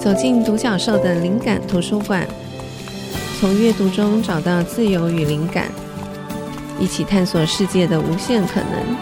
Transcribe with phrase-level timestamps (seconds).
[0.00, 2.26] 走进独角兽的灵感图书馆，
[3.38, 5.70] 从阅读中找到自由与灵感，
[6.78, 8.96] 一起探索世界的无限可能。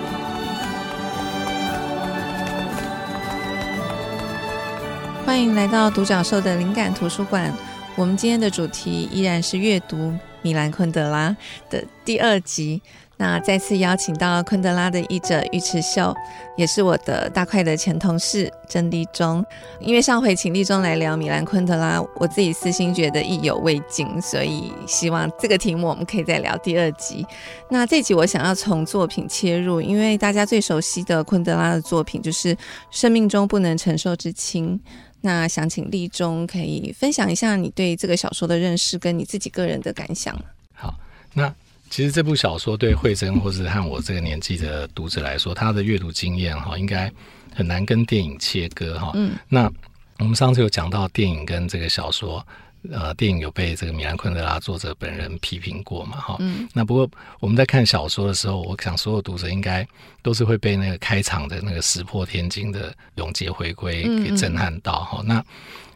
[5.25, 7.55] 欢迎来到独角兽的灵感图书馆。
[7.95, 10.13] 我们今天的主题依然是阅读
[10.43, 11.37] 米兰昆德拉
[11.71, 12.83] 的第二集。
[13.21, 16.15] 那再次邀请到昆德拉的译者尉迟秀，
[16.57, 19.45] 也是我的大块的前同事郑立忠。
[19.81, 27.27] 因为上回请立忠来聊米兰昆德拉，我自己私心觉得意犹未尽，所以希望这个题目我们可以再聊第二集。
[27.69, 32.55] 那这集我想要从作品切入，因为大家最熟悉的昆德拉的作品就是
[32.93, 34.79] 《生命中不能承受之轻》。
[35.23, 40.33] 那想请立中可以分享一下你对这个小说的认识，跟你自己个人的感想。
[40.73, 40.95] 好，
[41.35, 41.53] 那。
[41.91, 47.11] 其实这部小说对慧珍或是和我这个年纪的读者来说，他的阅读经验哈，应该
[47.55, 49.13] 很难跟电影切割哈。
[49.15, 49.71] 嗯，那
[50.19, 52.47] 我们上次有讲到电影跟这个小说，
[52.93, 56.37] 呃，电影有被这个米兰昆德拉作者本人批评过嘛哈。
[56.41, 57.09] 嗯，那不过
[57.41, 59.87] 我们在看小说的时候，我想所有读者应该
[60.23, 65.23] 都是会被那个开场的那个石破天惊的永劫回归给震撼到哈。
[65.25, 65.43] 那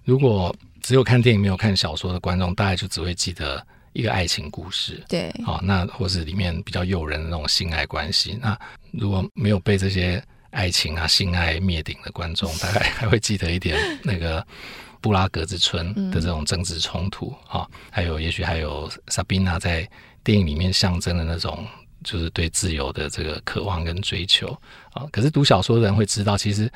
[0.04, 3.64] 如果只有看电影没有看小说的观众，大概就只会记得。
[3.92, 8.58] 一个爱情故事，对，好、哦，那或是里面比较诱人的那种性爱关系，那
[8.90, 14.44] 如果没有被这些爱情啊、性爱灭顶的观众， 大概还会记得一点那个
[15.00, 17.34] 布拉格之春的这种政治冲突。
[17.48, 19.86] 啊、嗯哦，还有也许还有萨宾娜在
[20.24, 21.66] 电影里面象征的那种
[22.02, 24.48] 就是对自由的这个渴望跟追求。
[24.92, 25.08] 啊、哦。
[25.12, 26.70] 可是读小说的人会知道，其实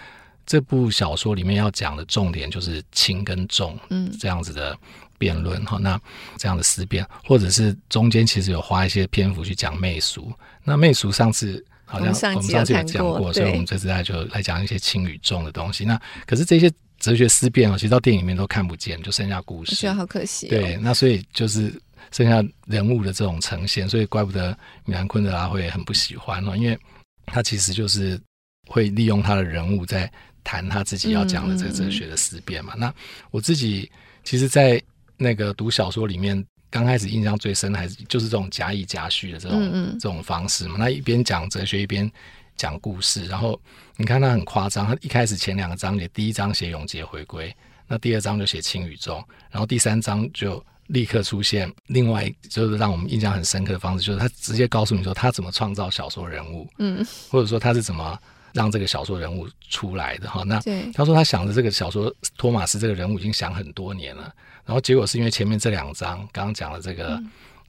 [0.45, 4.79] 这部小说里面要讲的重点就是轻跟重，嗯，这样子的。
[5.19, 6.01] 辩论哈，那
[6.37, 10.33] 这样的思辨，或者是中间其实有花一些篇幅去讲媚俗。
[10.65, 15.85] 那媚俗上次好像我们上次有讲过，所以我们这次来就来讲一些轻与重的东西。
[15.85, 19.73] 那可是这些哲学思辨哦，其实到电影里面都看不见，就剩下故事。
[19.73, 20.51] 我觉得好可惜哦。
[20.51, 21.73] 对，那所以就是
[22.11, 26.79] 剩下人物的这种呈现，所以怪不得米兰昆德拉会很不喜欢哦，因为
[27.27, 28.21] 他其实就是
[28.69, 30.11] 会利用他的人物在
[30.43, 32.75] 谈他自己要讲的这个哲学的思辨嘛。
[32.77, 32.93] 那
[33.31, 33.91] 我自己
[34.25, 34.83] 其实，在
[35.17, 40.77] 那个读小说里面，刚开始印象最深的还是就是这种夹议夹叙的这种嗯嗯这种方式嘛。
[40.79, 42.11] 那一边讲哲学，一边
[42.57, 43.25] 讲故事。
[43.27, 43.61] 然后
[43.97, 47.55] 你看他很夸张，他一开始前两个章节，第一章写永劫回归，
[47.87, 58.19] 那第二章就写轻与重，然后第三章就立刻出现另外就是让我们印象很深刻的方式，就是他直接告诉你说他怎么创造小说人物，嗯，或者说他是怎么。
[58.53, 60.59] 让这个小说人物出来的哈，那
[60.95, 64.33] 他说他想着这个小说托马斯这个人物已经想很多年了，
[64.67, 67.19] 然后结果是因为前面这两章刚刚讲的这个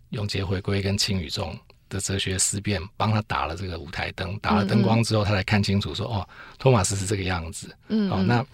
[0.10, 6.28] 永劫回归跟轻与重的哲学思辨，帮他打了这个舞台灯，打了灯光之后，他才看清楚说哦，
[6.60, 8.46] 托马斯是这个样子，嗯，哦那。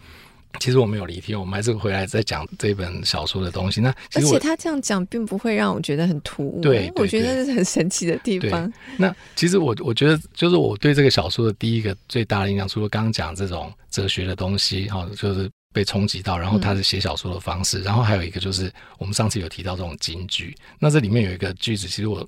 [0.59, 3.81] 其实我没有离题，我们还是回来再讲这本小说的东西。
[3.81, 6.61] 那而且他这样讲，并不会让我觉得很突兀。
[6.61, 8.71] 对，我觉得这是很神奇的地方。
[8.95, 20.55] 那其实我我觉得，就是我对这个小说的第一个最大的印象，除了刚刚讲这种哲学的东西，哈，就是被冲击到，然后他是写小说的方式，嗯，然后还有一个就是我们上次有提到这种金句。
[20.79, 22.25] 那这里面有一个句子，其实我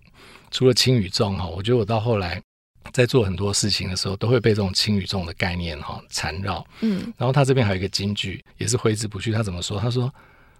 [0.52, 2.42] 除了轻与重，哈，我觉得我到后来。
[2.94, 6.64] 在做很多事情的时候，都会被这种轻与重的概念哈缠绕。
[6.82, 9.32] 嗯，然后他这边还有一个金句，也是挥之不去。
[9.32, 9.80] 他怎么说？
[9.80, 10.14] 他说：“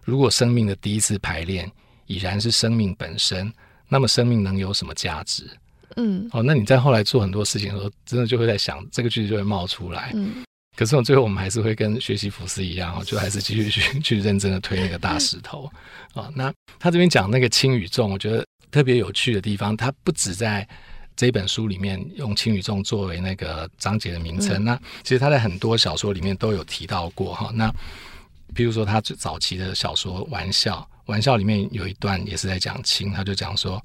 [0.04, 1.72] 如果生命的第一次排练
[2.08, 3.54] 已然是生命本身，
[3.88, 5.48] 那么生命能有什么价值？”
[5.98, 10.12] 嗯，哦，那你在后来做很多事情的时候，真的就会在想这个句子就会冒出来。
[10.16, 10.44] 嗯，
[10.76, 15.72] 可是我最后我们还是会跟学习福斯一样，就还是继续去 去认真的推那个大石头。
[16.14, 20.68] 啊，那他这边讲那个轻与重，我觉得特别有趣的地方，他不止在。
[21.18, 27.52] 这本书里面用轻与重作为那个章节的名称，嗯、那其实他在很多小说里面都有提到过哈。
[27.54, 27.74] 那
[28.54, 33.82] 比如说他最早期的小说《玩笑》，《玩笑》里面有一段也是在讲轻，他就讲说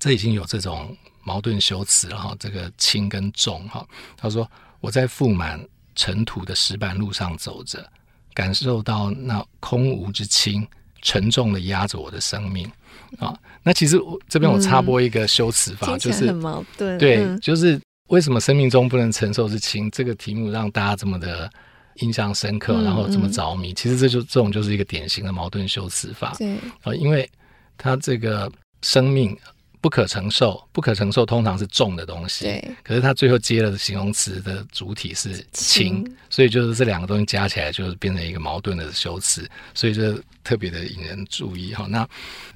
[0.00, 3.86] 这已经有这种矛盾修辞了哈，这个轻跟重哈。
[4.16, 4.50] 他说
[4.80, 5.62] 我在覆满
[5.94, 7.86] 尘土的石板路上走着，
[8.34, 10.66] 感受到那空无之轻，
[11.02, 12.70] 沉重的压着我的生命。
[13.18, 16.96] 啊，那其实我这边我插播一个修辞法，嗯、就是很矛盾。
[16.98, 19.90] 对，嗯、就是为什么生命中不能承受之轻？
[19.90, 21.50] 这个题目让大家这么的
[21.96, 23.74] 印象深刻，嗯、然后这么着迷。
[23.74, 26.34] 其实这就这种就是一个典型的矛盾修辞法。
[26.38, 27.30] 对啊，因为
[27.76, 28.50] 他这个
[28.82, 29.36] 生命。
[29.82, 32.44] 不可承受，不可承受通常是重的东西。
[32.44, 32.70] 对。
[32.84, 41.86] 可是他最后接了形容词的主体是轻，所以就是这两个东西加起来，就是变成一个矛盾的修辞，所以就特别的引人注意哈。
[41.90, 42.08] 那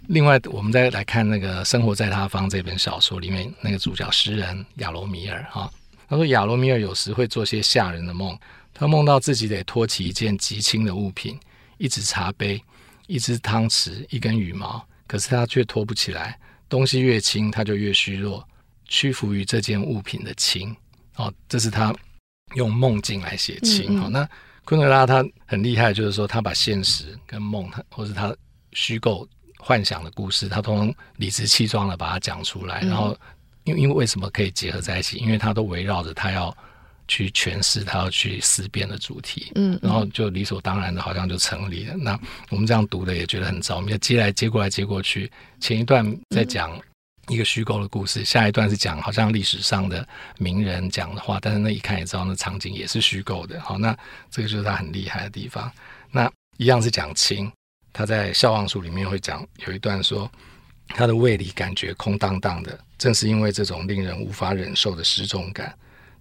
[0.06, 5.68] 另外，我们再来看那个《生活在他方》这本小说里面那个主角诗人亚罗米尔哈，
[6.08, 8.38] 他说亚罗米尔有时会做些吓人的梦，
[8.72, 11.36] 他梦到自己得托起一件极轻的物品，
[11.78, 12.62] 一只茶杯、
[13.08, 16.38] 一只汤匙、一根羽毛，可是他却托不起来。
[16.68, 18.46] 东西越轻，他就越虚弱，
[18.86, 20.74] 屈服于这件物品的轻。
[21.16, 21.94] 哦，这是他
[22.54, 23.98] 用梦境来写轻。
[24.00, 24.28] 好、嗯嗯哦，那
[24.64, 28.34] 昆德拉他很厉害，就是说他把现实跟梦，或是他
[28.72, 29.28] 虚构
[29.58, 33.16] 幻想的故事，他都能理直气壮的把它讲出来，嗯、然后。
[33.64, 35.16] 因为因为为什么可以结合在一起？
[35.16, 36.56] 因为他都围绕着他要
[37.08, 41.94] 去诠释、他要去思辨的主题，嗯，嗯，然后就理所当然的，好像就成立了。
[41.96, 42.18] 那
[42.50, 45.30] 我们这样读的也觉得很着迷，接来接过来接过去，
[45.60, 46.80] 前一段在讲
[47.28, 50.06] 一个虚构的故事，嗯、下一段是讲好像历史上的
[50.38, 53.60] 名人讲的话，但是那一看也知道那场景也是虚构的。
[53.60, 53.96] 好，那
[54.30, 55.70] 这个就是他很厉害的地方。
[56.10, 57.50] 那一样是讲清，
[57.92, 60.30] 他在《笑忘书》里面会讲有一段说。
[60.90, 65.76] 他的胃里感觉空荡荡的，正是因为这种令人无法忍受的失重感。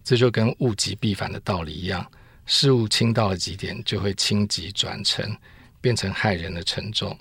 [0.06, 2.10] 这就跟物极必反的道理一样，
[2.46, 5.36] 事物轻到了极点，就会轻极转沉，
[5.82, 7.18] 变成害人的沉重。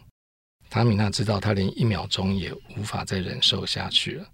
[0.70, 4.26] 塔米娜知道，她连一秒钟也无法再忍受下去了。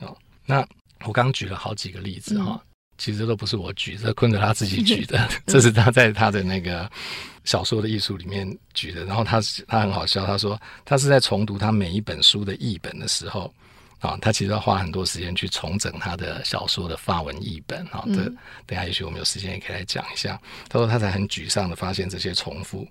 [0.00, 0.64] 哦，那
[1.04, 2.52] 我刚举了好几个例子哈。
[2.52, 2.60] 嗯
[2.98, 6.90] 其实都不是我举，这昆德拉自己举的，这是他在他的那个
[7.44, 9.04] 小说的艺术里面举的。
[9.04, 9.38] 然后他
[9.68, 13.52] 他很好笑，他说他是在重读他每一本书的译本的时候
[13.98, 18.04] 啊，他其实要花很多时间去重整他的小说的发文译本啊。
[18.06, 18.24] 这
[18.66, 20.38] 等下也许我们有时间也可以来讲一下。
[20.68, 22.86] 他说他才很沮丧的发现这些重复，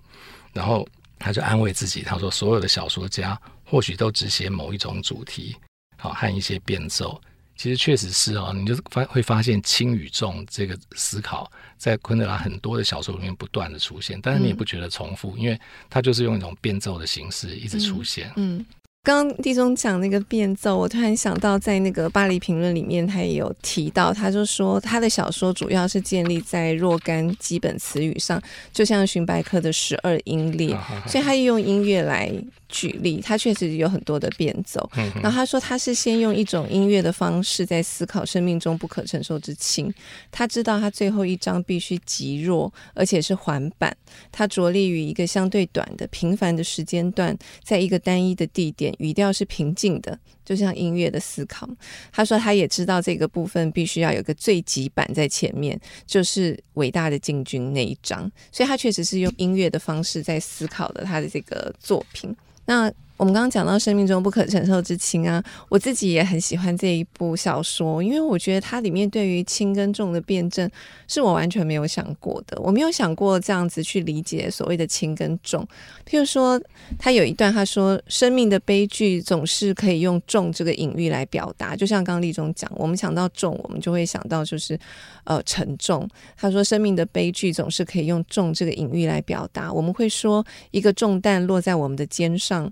[0.52, 0.86] 然后
[1.18, 5.56] 他就安慰自己，他说所有的小说家或许都只写某一种主题，
[5.96, 7.20] 好和一些变奏。
[7.56, 15.58] 其实确实是哦，你就发会发现轻与重这个思考，在昆德拉很多的小说里面不断的出现，但是你也不觉得重复，嗯、因为
[15.88, 18.30] 他就是用一种变奏的形式一直出现。
[18.36, 18.58] 嗯。
[18.58, 18.66] 嗯
[19.06, 28.42] 刚刚地中讲那个变奏，我突然想到，在那个《巴黎评论》里面，他也有提到，他就说他的小说主要是建立在若干基本词语上，
[28.72, 30.76] 就像荀白克的十二音列，
[31.06, 32.32] 所以他用音乐来
[32.68, 34.90] 举例，他确实有很多的变奏。
[35.22, 39.88] 然后他说他是先用一种音乐的方式在思考生命中不可承受之轻，
[40.32, 43.96] 他知道他最后一章必须极弱，而且是缓板，
[44.32, 48.95] 他着力于一个相对短的平凡的时间段，在一个单一的地点。
[48.98, 51.68] 语调是平静的，就像音乐的思考。
[52.12, 58.30] 他说，他也知道这个部分必须要有个最极版在前面，就是伟大的进军那一章。
[58.52, 62.34] 所以他确实是用音乐的方式在思考的他的这个作品。
[62.64, 70.70] 那我们刚刚讲到生命中不可承受之轻啊，我自己也很喜欢这一部小说，因为我觉得它里面对于轻跟重的辩证
[71.08, 75.66] 是我完全没有想过的，我没有想过这样子去理解所谓的轻跟重。
[76.06, 76.60] 譬如说，
[76.98, 84.78] 他有一段他说，生命的悲剧总是可以用重这个隐喻来表达，就像刚刚立中讲，我们想到重，我们就会想到就是
[85.24, 86.06] 呃沉重。
[86.36, 92.70] 他说，生命的悲剧总是可以用重这个隐喻来表达，我们会说一个重担落在我们的肩上。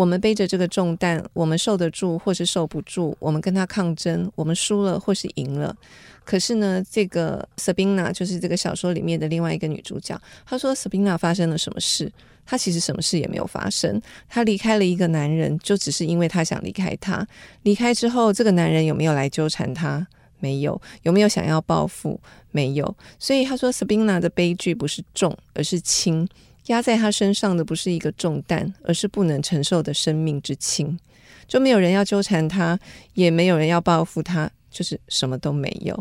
[0.00, 5.76] 我们背着这个重担，我们受得住或是受不住，我们跟他抗争，我们输了或是赢了。
[6.24, 12.10] 可是呢，这个 Sabina 就是这个小说里面的另外一个女主角，她说 Sabina 发生了什么事？
[12.46, 14.00] 她其实什么事也没有发生。
[14.26, 17.28] 她离开了一个男人，就只是因为她想离开他。
[17.64, 20.06] 离开之后，这个男人有没有来纠缠她？
[20.38, 20.80] 没有。
[21.02, 22.18] 有没有想要报复？
[22.52, 22.96] 没有。
[23.18, 26.26] 所以她说 Sabina 的悲剧不是重，而是轻。
[26.70, 30.98] 压在他身上的不是一个重担，而是不能承受的生命之轻。
[31.46, 32.78] 就没有人要纠缠他，
[33.14, 35.92] 也没有人要报复他，就是什么都没有。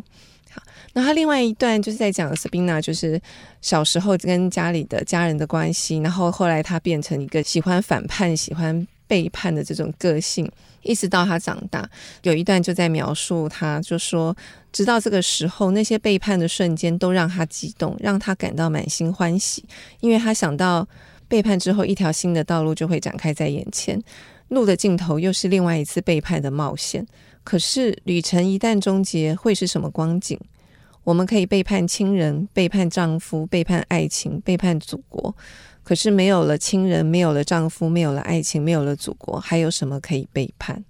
[0.52, 0.62] 好，
[0.94, 3.20] 那他另外一段就是在讲 Sabina，就是
[3.62, 10.50] 小时候跟家里的家人的关系，然后后来他变成一个喜欢反叛、喜欢背叛的这种个性。
[10.82, 11.88] 一直到他长大，
[12.24, 14.34] 有一段就在描述他，就说，
[14.72, 19.66] 直到这个时候，那些背叛的瞬间都让他激动，让他感到满心欢喜，
[20.00, 20.88] 因为他想到
[21.28, 24.02] 背叛之后，一条新的道路就会展开在眼前，
[24.48, 27.06] 路的尽头又是另外一次背叛的冒险。
[27.44, 30.40] 可是旅程一旦终结，会是什么光景？
[31.04, 35.36] 我们可以背叛亲人，背叛丈夫，背叛爱情，背叛祖国。
[35.90, 40.86] 可是没有了亲人，没有了丈夫，没有了爱情，没有了祖国，还有什么可以背叛？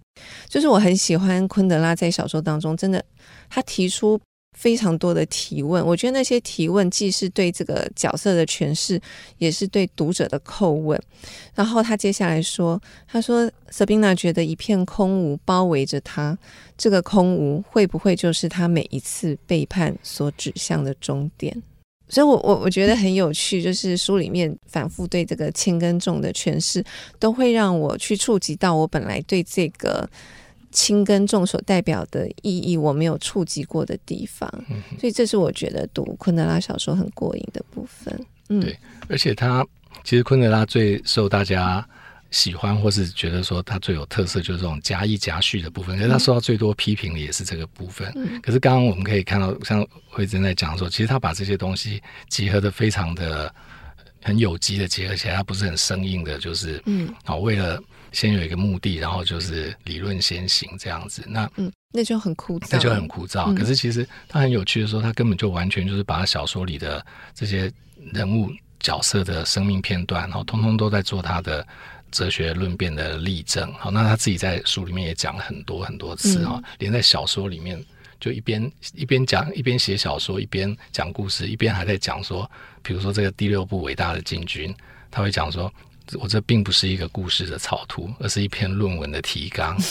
[0.50, 3.02] 就是我很喜欢昆德拉在小说当中，真的
[3.50, 4.20] 他提出
[4.58, 5.86] 非常多的提问。
[5.86, 9.00] 我觉得那些提问既是对这个角色的诠释，
[9.38, 11.02] 也是对读者的叩问。
[11.56, 12.78] 然后他接下来说
[13.08, 16.38] ：“他说，Sabina 觉得一片空无包围着他，
[16.78, 21.64] 这个空无会不会就是他每一次背叛所指向的终点？”
[22.10, 26.84] 所以我，我我我觉得很有趣，就是书里面反复对这个轻跟重的诠释，
[27.20, 30.10] 都会让我去触及到我本来对这个
[30.72, 34.52] 轻跟重所代表的意义我没有触及过的地方。
[34.70, 38.26] 嗯、所以，这是我觉得读昆德拉小说很过瘾的部分。
[38.50, 39.66] 嗯，对，而且他
[40.04, 41.88] 其实昆德拉最受大家
[42.32, 45.98] 喜欢，或是觉得说他最有特色，就是这种夹一夹叙的部分。
[45.98, 48.12] 可是他受到最多批评的也是这个部分。
[48.16, 53.52] 嗯、可是刚刚我们可以看到，像惠珍在讲说，其实他把这些东西结合的非常的
[54.22, 57.82] 很有机的结合起来，他不是很生硬的，就是嗯，好，为了
[58.12, 61.24] 先有一个目的，然后就是理论先行这样子。
[61.28, 63.52] 那嗯，那就很枯燥，那就很枯燥。
[63.52, 67.72] 嗯、可是其实他很有趣的说，他根本就完全就是把他小说里的这些
[68.14, 71.66] 人物角色的生命片段，然后通通都在做他的。
[72.12, 77.84] 哲学论辩的例证，好，那他自己在书里面也讲了很多很多次哈，嗯、连在小说里面
[78.20, 82.50] 就一边一边讲一边写小说，一边讲故事，一边还在讲说，
[82.82, 84.74] 比如说这个第六部伟大的进军，
[85.10, 85.72] 他会讲说，
[86.14, 89.78] 我这并不是一个故事的草图，而是一篇论文的提纲。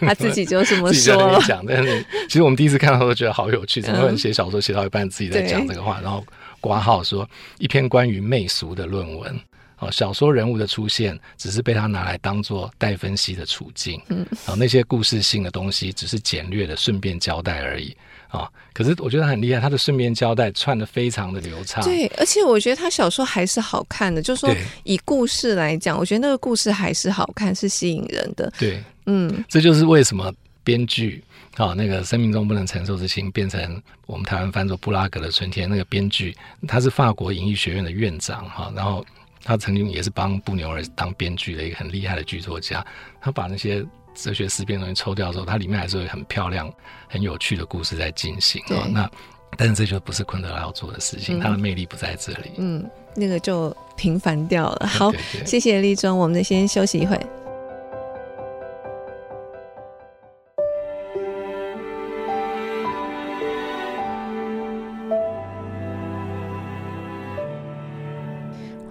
[0.00, 0.92] 他自己就这么
[1.42, 6.24] 讲，但是其实我们第一次看到都觉得好有趣，怎么会写小说写到一半自己在讲这个话，然后
[6.60, 7.28] 括号说
[7.58, 9.40] 一篇关于媚俗的论文。
[9.80, 17.96] 哦，小说人物的出现只是被他拿来当做待分析的处境，嗯，啊，那些故事性的东西只是简略的顺便交代而已
[18.28, 18.46] 啊。
[18.74, 21.82] 可是我觉得他很厉害，他的顺便交代串的非常的流畅。
[21.82, 28.52] 对，而且我觉得他小说还是好看的，就是说以故事来讲，我觉得那个故事还是好看，是吸引人的。
[28.58, 30.30] 对，嗯，这就是为什么
[30.62, 31.24] 编剧
[31.56, 36.36] 啊，那个生命中不能承受之轻变成我们台湾翻作布拉格的春天，那个编剧
[36.68, 39.02] 他是法国影艺学院的院长哈，然后。
[39.42, 42.84] 他曾经也是帮布纽尔当编剧的一个很厉害的剧作家。
[43.20, 46.72] 他把那些哲学思辨东西抽掉之后，它里面还是有很漂亮、
[47.08, 48.62] 很有趣的故事在进行。
[48.68, 49.10] 哦那
[49.56, 52.52] 但是这就不是昆德拉要做的事情，嗯、他的魅力不在这里。
[52.58, 54.86] 嗯，那个就平凡掉了。
[54.86, 57.18] 好，对对对谢谢立中，我们先休息一会。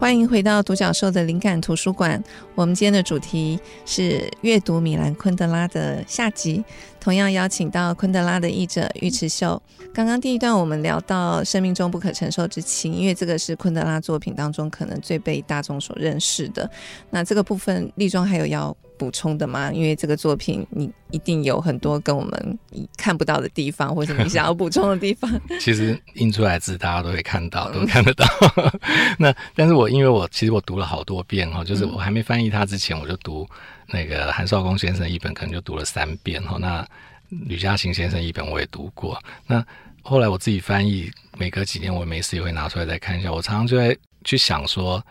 [0.09, 2.19] 欢迎回到独角兽的灵感图书馆。
[2.55, 6.65] 我们今天的主题是阅读米兰昆德拉的下集，
[6.99, 9.61] 同样邀请到昆德拉的译者尉迟秀。
[9.93, 16.67] 刚刚第一段我们聊到生命中不可承受之轻，因为这个是昆德拉作品当中可能最被大众所认识的。
[17.11, 19.72] 那这个部分，立中还有要补充的吗？
[19.72, 22.60] 因为这个作品你一定有很多跟我们
[22.98, 25.32] 看不到的地方，或者你想要补充的地方。
[25.58, 28.25] 其实印出来字大家都会看到，都看得到。
[29.18, 33.48] 那但是我因为我其实我读了好多遍哈，就是我还没翻译它之前，我就读
[33.88, 36.58] 那个韩绍工先生一本，可能就读了三遍哈。
[36.60, 36.86] 那
[37.29, 39.18] 吕嘉行先生一本我也读过。
[39.48, 39.65] 那
[40.01, 43.32] 后来我自己翻译，每隔几年我没事也会拿出来再看一下。
[43.32, 45.01] 我常常就在去想说，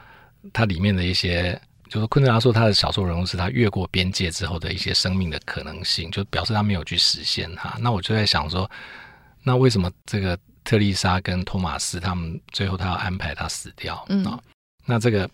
[0.52, 1.58] 它里面的一些。
[1.88, 7.76] 就是昆德拉说他的小说人物是他越过边界之后的一些生命的可能性，就表示他没有去实现它。
[7.80, 8.70] 那我就在想说，
[9.42, 14.04] 那为什么这个特丽莎跟托马斯他们最后他要安排他死掉？
[14.08, 14.38] 嗯，
[14.84, 15.28] 那这个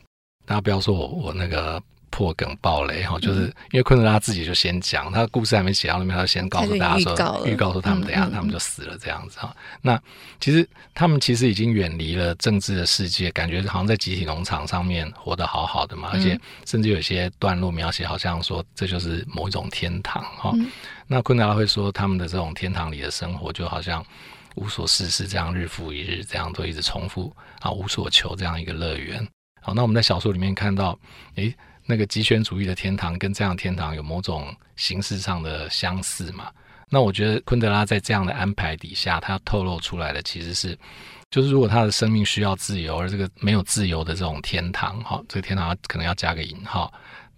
[0.45, 1.83] 大家不要说我我那个。
[2.15, 9.53] 破梗爆雷哈，就是因为昆德拉自己就先讲，他的故事还没写到那边，他就先告诉大家说，预告说他们等下他们就死了这样子哈。
[9.83, 10.01] 那
[10.39, 20.53] 其实他们其实已经远离了政治的世界，感觉好像在集体农场上面活得好好的嘛，而且甚至有些段落描写好像说这就是某一种天堂哈。
[21.09, 24.07] 那昆德拉会说他们的这种天堂里的生活就好像
[24.55, 29.27] 无所事事这样，日复一日这样都一直重复啊，无所求这样一个乐园。
[29.61, 30.97] 好，那我们在小说里面看到，
[31.35, 31.53] 诶。
[31.87, 36.51] 那个极权主义的天堂跟这样天堂有某种形式上的相似嘛？
[36.89, 40.79] 那我觉得昆德拉在这样的安排底下，他透露出来的其实是，
[41.31, 46.93] 就是如果他的生命需要自由，而这个没有自由的这种天堂，哈，这个天堂可能要加个引号，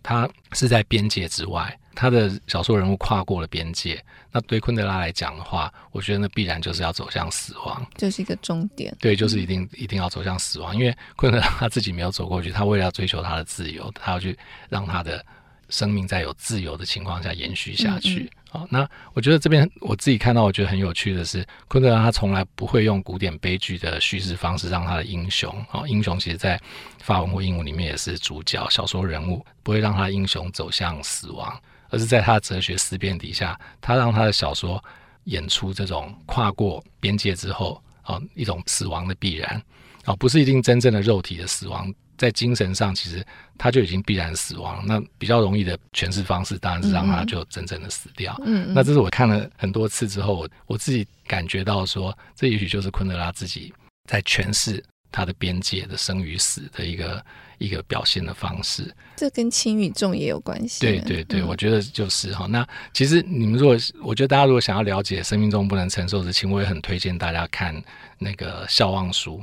[0.07, 1.77] 他是在边界之外。
[1.97, 8.95] 他的小说人物跨过了边界，那对昆德拉来讲的话，我觉得那必然就是要走向死亡，就是一个终点。
[9.01, 15.25] 对，就是一定、嗯、一定要走向死亡，因为昆德拉他自己没有走过去，他为了要追求他的自由，他要去让他的
[15.71, 18.21] 生命在有自由的情况下延续下去。
[18.21, 26.59] 嗯嗯哦，那我觉得这边我自己看到，我觉得很有趣的是，昆德拉他从来不会用古典悲剧的叙事方式让他的英雄，哦，英雄其实在
[27.03, 31.55] 法文或英文里面也是主角，小说人物不会让他英雄走向死亡。
[31.89, 34.83] 而是在他的哲学思辨底下，他让他的小说
[35.25, 39.63] 演出这种跨过边界之后啊，一种死亡的必然
[40.05, 43.25] 啊，不是一定真正的肉体的死亡，在精神上其实
[43.59, 44.85] 他就已经必然死亡。
[44.87, 48.35] 那比较容易的诠释方式当然是让他就真正的死掉。
[48.45, 53.73] 嗯，那这是我看了很多次之后，我我自己感觉到说，这也许就是昆德拉自己
[54.09, 57.25] 在诠释他的边界的生与死的一个。
[57.59, 60.79] 一个表现的方式，这跟轻与重也有关系。
[60.83, 62.45] 对对对，嗯、我觉得就是哈。
[62.45, 67.75] 那其实你们如果，我觉得大家如果想要了解生命中不能承受之轻，我也很推荐大家看
[68.19, 69.39] 那个《笑忘书》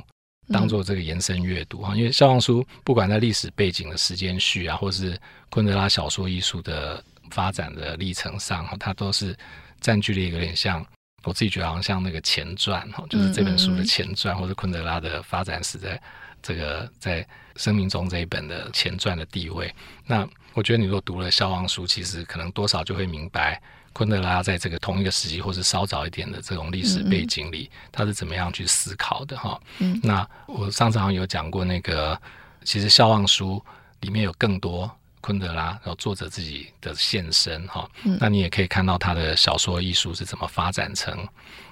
[0.48, 5.18] 当做这个延伸阅读哈，因为肖望书不管在历史背景的时间序啊，或是
[5.50, 9.36] 昆德拉小说艺术的发展的历程上，它都是
[9.80, 10.84] 占据了一个有点像
[11.24, 16.00] 我自己觉得好像像那个前传哈，就是这本书的前传，或者昆德拉的发展史在
[16.42, 19.74] 这个在生命中这一本的前传的地位。
[20.06, 23.60] 那我觉得你如果读了肖望书，其实可能多少就会明白。
[23.94, 29.36] 昆德拉在这个同一个时期，或是稍早一点的这种历史背景里，嗯嗯，他是怎么样去思考的？
[29.38, 32.20] 哈，嗯，那我上次好像有讲过，那个
[32.64, 33.62] 其实《笑望书》
[34.04, 41.16] 里面有更多昆德拉，然后作者自己的现身，哈，嗯，那你也可以看到他的小说艺术是怎么发展成，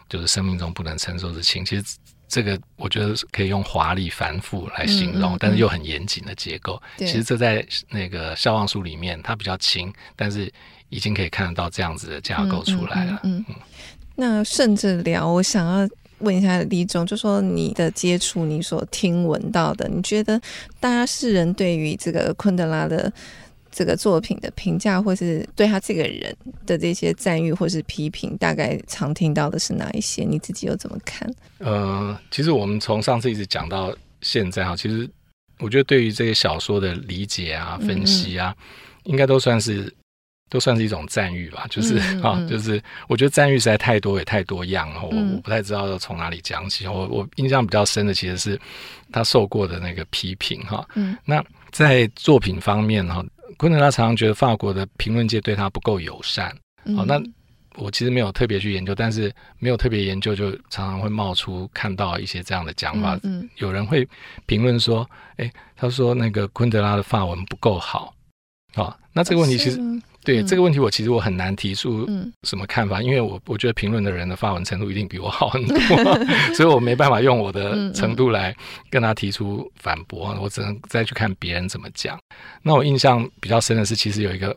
[0.08, 1.64] 就是生命中不能承受之轻。
[1.64, 1.84] 其实
[2.28, 6.80] 这个我觉得可以用华丽繁复来形容，嗯嗯嗯，但是又很严谨的结构。
[6.98, 10.52] 其实这在那个《笑望书》里面，它比较轻，但是。
[10.92, 13.18] 已经可以看得到这样子的架构出来了。
[13.24, 13.54] 嗯，嗯，
[14.14, 20.38] 那甚至聊，我想要问一下李总，就说你的接触，你所听闻到的，你觉得
[20.78, 23.10] 大家世人对于这个昆德拉的
[23.70, 30.24] 这个作品的评价，或是对他这个人的这些赞誉或是批评，大概常听到的是哪一些？
[30.24, 31.28] 你自己又怎么看？
[31.58, 35.08] 呃，其实我们从上次一直讲到现在哈，其实
[35.58, 39.90] 我觉得对于这个小说的理解啊、分析啊，嗯嗯应该都算是。
[40.52, 42.78] 都算是一种赞誉吧，就是 啊、就是
[43.08, 46.86] 我觉得赞誉实在太多也太多样，我、嗯、我不太知道要从哪里讲起。
[46.86, 48.60] 我我印象比较深的其实是
[49.10, 50.86] 他受过的那个批评哈。
[50.94, 53.24] 嗯，那在作品方面哈，
[53.56, 56.50] 昆德拉常常觉得法国的评论界对他不够友善。
[56.94, 57.18] 好、嗯，那
[57.76, 63.14] 我其实没有特别去研究，但是没有特别研究，就常常会冒出看到一些这样的讲法。
[63.22, 64.06] 嗯，嗯有人会
[64.44, 68.14] 评论说，哎，他说那个昆德拉的法文不够好。
[68.74, 69.80] 好，那这个问题其实。
[70.24, 72.08] 对、嗯、这个问题，我其实我很难提出
[72.44, 75.76] 什么看法，嗯、因为我我觉得评论的人的发文程度一定比我好很多，
[76.54, 78.54] 所以我没办法用我的程度来
[78.88, 82.18] 跟他提出反驳，我只能再去看别人怎么讲。
[82.62, 84.56] 那我印象比较深的是，其实有一个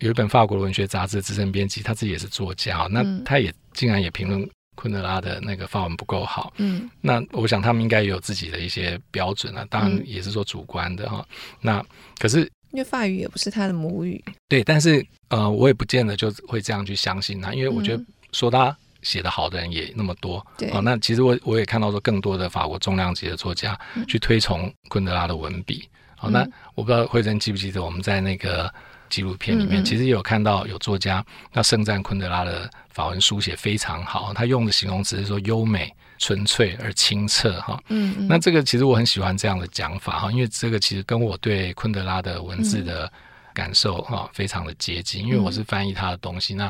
[0.00, 6.52] 有一本法国文学杂志的资深编辑，他自己也是作家，那他也竟然也评论昆德拉的那个发文不够好。
[6.58, 11.26] 嗯，那我想他们应该也有自己的一些标准啊，当然也是说主观的哈。
[11.62, 11.82] 那
[12.18, 12.46] 可是。
[12.76, 23.74] 因为法语也不是他的母语，对，但是呃，我也不见得就会这样去相信他，因为我觉得说他写得好的人也那么多，对、嗯呃，那其实我我也看到说更多的法国重量级的作家
[24.06, 28.70] 去推崇昆德拉的文笔，好、那我不知道慧珍记不记得我们在那个
[29.08, 35.92] 纪录片里面，嗯嗯其实也有看到有作家那盛赞昆德拉的法文书写非常好，他用的形容词是说优美。
[36.18, 43.12] 纯粹而清澈，哈，嗯，那这个其实我很喜欢这样的讲法，哈，因为这个其实跟我对昆德拉的文字的
[43.52, 45.22] 感受，哈，非常的接近。
[45.22, 46.64] 因为我是翻译他的东西，那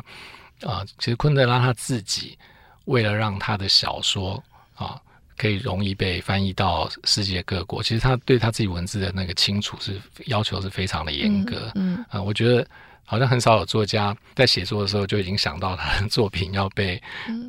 [0.68, 2.36] 啊，其实昆德拉他自己
[2.86, 4.42] 为了让他的小说
[4.74, 5.00] 啊
[5.36, 12.66] 可以容易被翻译到世界各国，其实他对他自己文字的那个清楚是要求是非常的严格，嗯，啊，我觉得。
[13.08, 17.00] 好像很少有作家在写作的时候就已经想到他的作品要被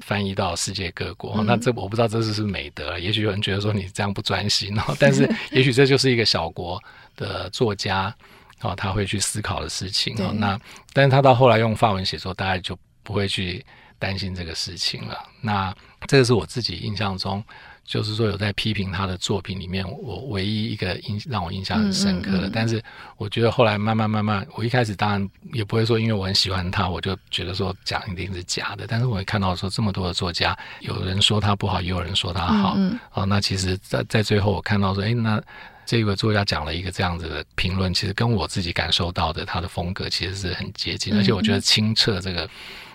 [0.04, 1.34] 翻译到世界各国。
[1.40, 6.80] 嗯、那这我不知道这是是美德，也许有人觉得说你这样不专心哦， 但是也许这就是一个小国
[7.16, 8.16] 的作家
[8.60, 10.32] 啊，他会去思考的事情哦。
[10.32, 10.60] 那
[10.94, 13.66] 但是他到后来用法文写作，大家就不会去
[13.98, 15.18] 担心这个事情了。
[15.42, 17.44] 那这个是我自己印象中。
[17.88, 22.40] 就是说，有在批评他的作品里面，我唯一一个印让我印象很深刻的。
[22.40, 22.84] 嗯嗯嗯、但是，
[23.16, 28.86] 我觉得后来慢慢慢慢，我一开始当然也不会说，因为我很喜欢他，我就觉得说讲一定是假的。
[28.86, 32.74] 但是，我会看到说这么多的作家，有人说他不好，也有人说他好。
[32.76, 35.42] 嗯嗯哦，那其实在，在在最后，我看到说，哎，那
[35.86, 41.16] 这个作家讲了一个这样子的评论，其实跟我自己感受到的他的风格其实是很接近。
[41.16, 42.50] 而且，我觉得清澈这个、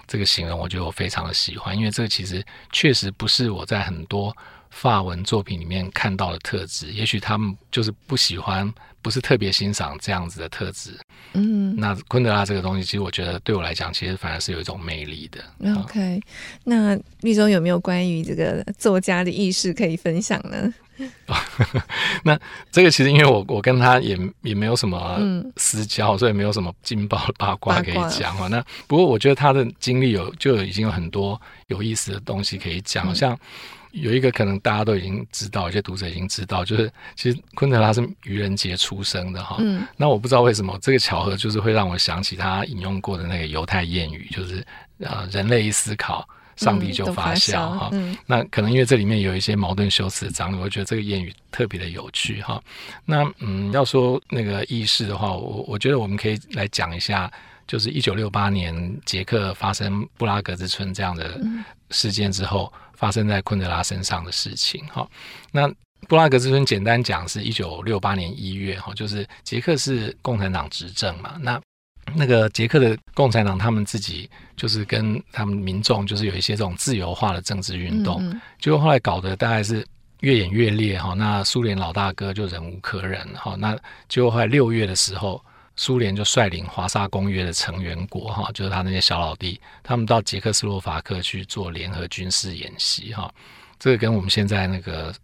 [0.06, 4.36] 这个形容，我觉得我非常的喜欢，因为这个其实确实不是我在很多。
[4.72, 10.98] 法文作品里面看到的特质，也许他们就是不喜欢，不是特别欣赏这样子的特质。
[11.34, 15.74] 嗯，那昆德拉这个东西，其实我觉得对我来讲，其实反而是有一种魅力的。
[15.76, 16.20] OK，
[16.64, 20.72] 那立中有没有关于这个作家的意识可以分享呢？
[22.24, 22.38] 那
[22.70, 25.20] 这个其实因为我我跟他也也没有什么
[25.56, 28.50] 私交，嗯、所以没有什么劲爆八卦可以讲。
[28.50, 33.38] 那不过我觉得他的经历有就已经有很多有意思的东西可以讲，嗯、像。
[33.92, 39.56] 有一个可能大家都已经知道，有些读者已经知道，就是其实昆德拉是愚人节出生的哈。
[39.60, 39.86] 嗯。
[39.96, 44.66] 那我不知道为什么这个巧合，就是会让我想起他引用过的那个犹太谚语，就是
[44.98, 46.26] 呃，人类一思考，
[46.56, 47.90] 上帝就发笑哈。
[47.92, 48.16] 嗯。
[48.24, 52.62] 那可能因为这里面有一些矛盾修辞的张力，我觉得这个谚语特别的有趣哈。
[53.04, 57.30] 那嗯，要说那个意识的话，我我觉得我们可以来讲一下，
[57.66, 61.38] 就是一九六八年捷克发生布拉格之春这样的
[61.90, 62.72] 事件之后。
[63.02, 65.04] 发生在昆德拉身上的事情，哈，
[65.50, 65.68] 那
[66.06, 71.60] 布拉格之春简单讲是一九六八年一月哈，就是捷克是共产党执政嘛，那
[72.14, 79.84] 那个捷克的共产党他们自己就是跟他们民众就是有一些这种自由化的政治运动，结果后来搞得大概是
[80.20, 83.76] 越演越烈哈，那苏联老大哥就忍无可忍哈，那
[84.08, 85.44] 结果后来六月的时候。
[85.74, 93.32] 苏联就率领华沙公约的成员国，哈，就是他那些小老弟，他们到捷克斯洛伐克去做联合军事演习，哈，
[93.78, 95.14] 这个跟我们现在那个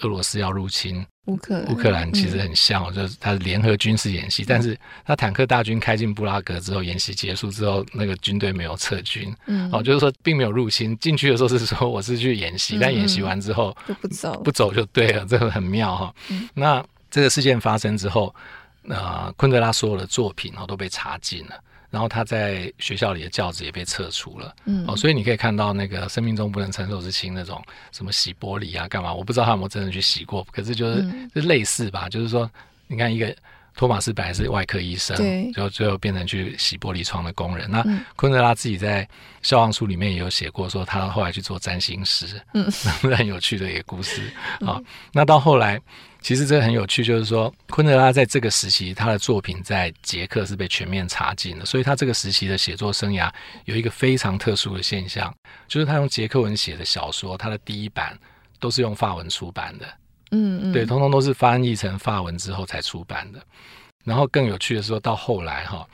[0.00, 16.14] 俄罗斯要入侵乌克乌克兰其实很像，嗯、就是他是联合军事演习，但是他坦克大军开进布拉格之后，演习结束之后，那个军队没有撤军，嗯，哦，就是说并没有入侵，进去的时候是说我是去演习，嗯、但演习完之后就不走，不走就对了，这个很妙哈。
[16.28, 18.34] 嗯、那这个事件发生之后。
[18.88, 21.58] 呃，昆德拉所有的作品哦都被查禁了，
[21.90, 24.54] 然后他在学校里的教职也被撤除了。
[24.66, 29.14] 嗯，哦，所以你可以看到那个生命中不能承受之轻那种什么洗玻璃啊，干嘛？
[29.14, 32.50] 我不知道他有没有真的去洗过，可是就是、嗯、就类似吧，就是说，
[32.86, 33.34] 你看一个
[33.74, 37.70] 托马斯本来是外科医生，对，就最后变成去洗玻璃窗的工人。
[37.70, 37.82] 那
[38.16, 39.02] 昆德拉自己在
[39.40, 42.70] 《笑忘书》里面也有写过，说他后来去做占星师，嗯，
[43.16, 44.84] 很有趣的一个故事啊、哦。
[45.10, 45.80] 那到后来。
[46.24, 53.30] 其实这个很有趣，就是说，昆德拉在这个时期，他的作品在捷克是被全面查禁的，所以他这个时期的写作生涯
[53.66, 55.30] 有一个非常特殊的现象，
[55.68, 58.18] 就是他用捷克文写的小说，他的第一版
[58.58, 59.86] 都是用法文出版的，
[60.30, 63.38] 嗯嗯，对，通通都是翻译成法文之后才出版的。
[64.02, 65.86] 然后更有趣的是说，到后来哈，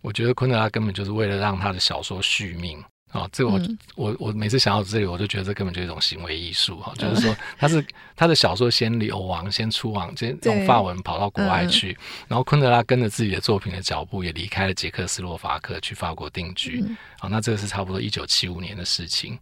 [0.00, 2.82] 我觉得昆德拉根本就是为了让他的小说续命。
[3.16, 16.84] 哦，这个我、嗯、我我每次想到这里，我就觉得这根本就是一种行为艺术哈，就是说他是他的小说先流亡，先出亡，先用法文跑到国外去，嗯、然后昆德拉跟着自己的作品的脚步，也离开了捷克斯洛伐克，去法国定居。
[17.18, 19.38] 好、嗯，那这个是差不多一九七五年的事情。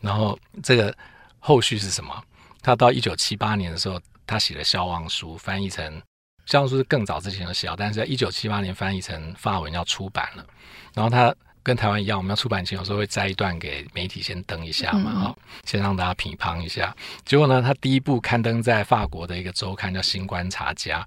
[0.00, 0.94] 然后这个
[1.38, 2.22] 后续是什么？
[2.60, 5.84] 他到一九七八年的时候，他写了《消亡书》，翻译成
[6.44, 10.44] 《笑忘书》是更早之前的写，但是在一九七八年翻译成法文要出版了。
[10.92, 11.34] 然后他。
[11.66, 16.94] 跟台湾一样，我们要出版前有时候会摘一段给媒体先登一下嘛，哈、嗯，先让大家批判一下。
[17.24, 21.02] 结果呢，他第一部刊登在法国的一个周刊叫《新观察家》，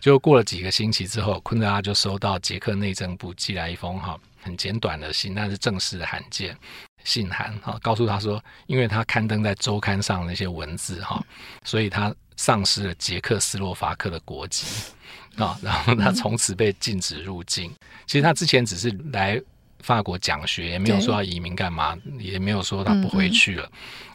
[0.00, 6.54] 就过了几个星期之后，昆德拉就收到捷克内政部寄来一封哈很简短的信，但是正式的函件
[7.04, 11.24] 信函哈，告诉他说，因为他刊登在周刊上那些文字哈，
[11.64, 14.66] 所以他丧失了捷克斯洛伐克的国籍
[15.38, 17.72] 啊，然后他从此被禁止入境。
[18.06, 19.40] 其实他之前只是来。
[19.82, 23.68] 法国讲学也没有说要移民干嘛，也没有说他不回去了，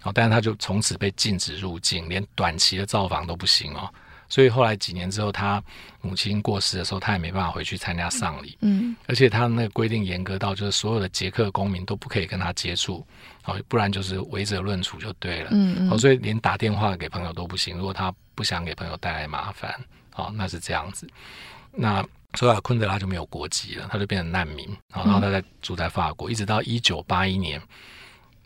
[0.03, 3.87] 哦，但是他就从此被禁止入境，连短期的造访都不行哦。
[4.29, 5.63] 所以后来几年之后，他
[6.01, 8.57] 母亲过世的时候，他也没办法回去参加丧礼。
[8.59, 13.05] 嗯，而且他那个规定严格到，就是所有的捷克公民都不可以跟他接触，
[13.45, 15.49] 哦，不然就是违者论处就对了。
[15.51, 17.77] 嗯嗯，所以连打电话给朋友都不行。
[17.77, 19.73] 如果他不想给朋友带来麻烦，
[20.15, 21.07] 哦，那是这样子。
[21.71, 22.05] 那。
[22.33, 27.59] 所以昆德拉就没有国籍了，他就变成难民，然后他在住在法国，嗯、一直到一九八一年，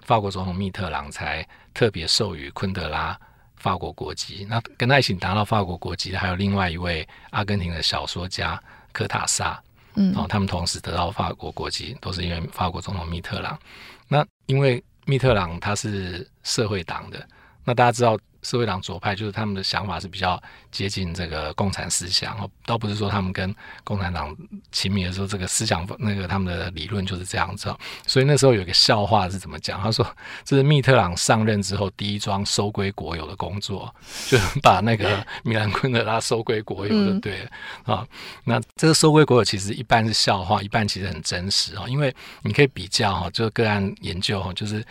[0.03, 3.19] 法国总统密特朗才特别授予昆德拉
[3.57, 4.45] 法国国籍。
[4.49, 8.61] 那跟他一起拿到法国国籍的还有另外一位阿根廷的小说家
[8.93, 9.61] 科塔萨，
[9.95, 13.59] 嗯，然后他们同时得到法国国籍，都是因为法国总统密特朗。
[14.07, 17.27] 那因为密特朗他是社会党的，
[17.65, 18.17] 那大家知道。
[18.41, 24.35] 社会党左派就是他们的想法是比较接近这个共产思想，倒不是说他们跟共产党
[24.71, 27.73] 亲密的时候，这个思想那个他们的理论就是这样子。
[28.07, 29.81] 所以那时候有一个笑话是怎么讲？
[29.81, 30.05] 他说
[30.43, 33.93] 这是密特朗上任之后第一桩收归国有的工作，
[34.27, 37.51] 就是把那个 米兰昆德拉收归国有的对了
[37.83, 38.07] 啊。
[38.45, 44.83] 那这个收归国有其实一半是笑话，一半其实很真实啊，因为你可以比较哈，就个案研究哈，就是。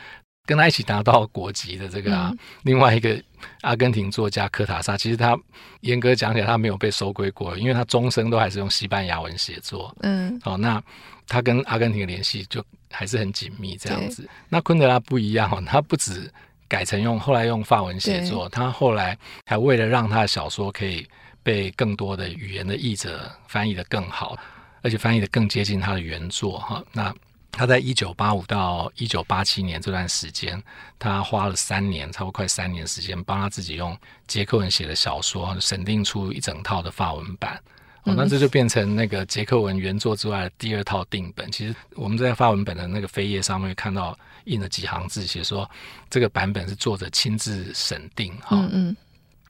[0.47, 3.23] 跟他一起拿到国籍的这个啊，嗯、另外一个
[3.61, 5.39] 阿根廷作家科塔萨，其实他
[5.81, 9.95] 严格讲起来，他没有被收归国，因为他终生都还是用西班牙文写作。
[10.01, 10.83] 嗯，哦，那
[11.29, 14.29] 他跟阿根廷的联系就还是很紧密这样子。
[14.49, 16.29] 那昆德拉不一样哦，他不止
[16.67, 21.07] 改成用后来用法文写作，他后来还为了让他的小说可以
[21.45, 24.37] 被更多的语言的译者翻译的更好，
[24.83, 27.15] 而且翻译的更接近他的原作哈，那。
[27.53, 30.63] 他在一九八五到一九八七年这段时间，
[30.99, 37.61] 他花了三年，差不多快三年时间，帮他自己用捷克文写的小说审定出一整套的法文版。
[38.05, 41.51] 哦，那这就变成那个捷克文原作之外的第二套定本。
[41.51, 45.69] 其实我们在法文本的那个扉页上面看到印了几行字，写说
[46.09, 48.97] 这个版本是作者亲自审定，哈，嗯嗯，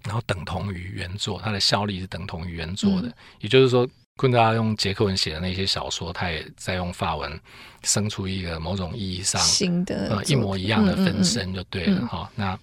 [0.03, 3.87] 然后等同于原作，它的效力是等同于原作的，嗯、也就是说。
[4.21, 7.41] 昆德拉用捷克文写的那些小说，他也在用法文
[7.83, 12.45] 生出一个某种意义上新的呃一模一样的分身就对了哈、嗯嗯。
[12.45, 12.59] 那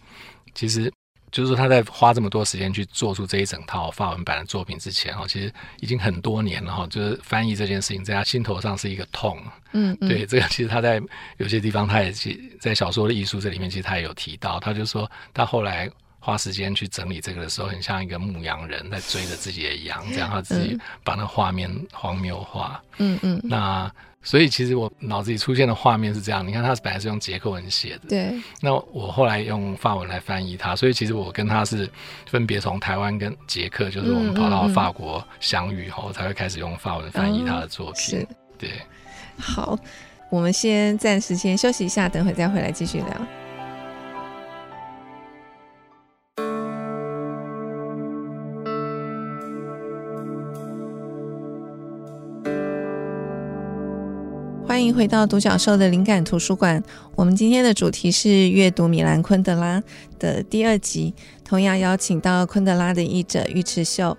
[0.53, 0.93] 其实
[1.31, 6.85] 就是说他在花这么多时间去做出这一整套法文版的作品之前哈，其实已经很多年了哈。
[6.91, 9.41] 就是翻译这件事情在他心头上是一个痛。
[9.71, 11.01] 嗯，嗯，对，这个其实他在
[11.37, 12.13] 有些地方他也
[12.59, 15.89] 在小说的艺术这里面，其实他也有提到，他就说他后来
[16.19, 22.81] 花时间去整理这个的时候，很像一个牧羊人在追着自己的羊，这样他自己把那画面荒谬化。
[22.97, 23.91] 嗯嗯，那。
[24.23, 28.33] 所以其实我脑子里出现的画面是这样，你看他本来是用捷克文写的，对。
[28.59, 31.89] 那我后来用法文来翻译他，所以其实我跟他是
[32.25, 38.19] 分别从台湾跟捷克，就是我们跑到法国相遇后，才会开始用法文翻译他的作品。
[38.19, 38.27] 嗯、是，
[38.57, 38.69] 对。
[39.37, 39.79] 好，
[40.29, 43.46] 我们先暂时先休息一下，等会再回来继续聊。
[54.77, 56.81] 欢迎回到独角兽的灵感图书馆。
[57.15, 59.81] 我们今天的主题是阅读米兰昆德拉
[60.19, 61.11] 的第二集，
[61.43, 64.15] 同样邀请到昆德拉的译者尉迟秀。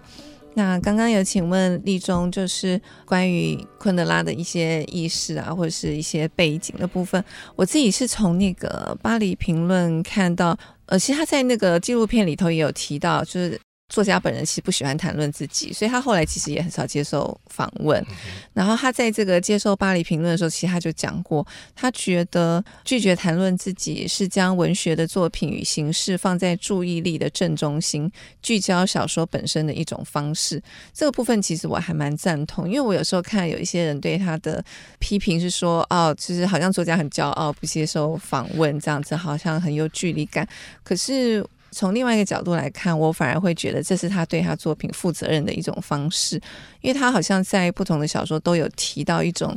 [0.54, 7.24] 那刚刚有请问立中，就是关于昆德拉的一些軼事啊，或者是一些背景的部分。
[7.54, 13.60] 我自己是从那个巴黎评论看到，呃，其实他在那个纪录片里头也有提到，就是。
[13.88, 18.04] 作家本人其实不喜欢谈论自己，所以他后来其实也很少接受访问。
[18.52, 28.10] 然后他在这个接受巴黎评论的时候，其实他就讲过，他觉得拒绝谈论自己是将文学的作品与形式放在注意力的正中心，
[28.42, 30.62] 聚焦小说本身的一种方式。
[30.92, 34.62] 这个部分其实我还蛮赞同，因为我有时候看有一些人对他的
[34.98, 40.46] 批评是说，哦，其实好像作家很骄傲，不接受访问，这样子好像很有距离感。
[40.84, 41.42] 可是。
[41.70, 46.40] 从另外一个角度来看，我反而会觉得这是他对他作品负责任的一种方式，
[46.80, 49.56] 因为他好像在不同的小说都有提到一种，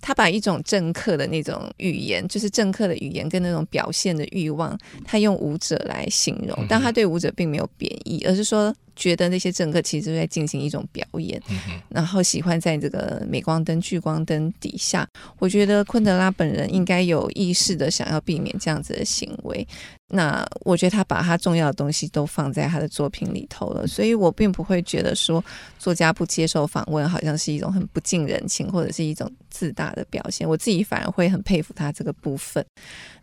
[0.00, 8.74] 他把一种政客的那种语言，就是政客的语言跟那种表现的欲望，他用舞者来形容，但他对舞者并没有贬义，而是说。
[8.96, 11.40] 觉得那些政客其实在进行一种表演，
[11.90, 15.06] 然后喜欢在这个镁光灯、聚光灯底下。
[15.38, 19.66] 我觉得昆德拉本人应该有意识的想要避免这样子的行为。
[20.08, 25.44] 那我觉得他把他重要的东西都放在他的作品里头了，所以我并不会觉得说
[25.78, 30.48] 作家不接受访问好像是一种很不近人情或者是一种自大的表现。
[30.48, 32.64] 我自己反而会很佩服他这个部分。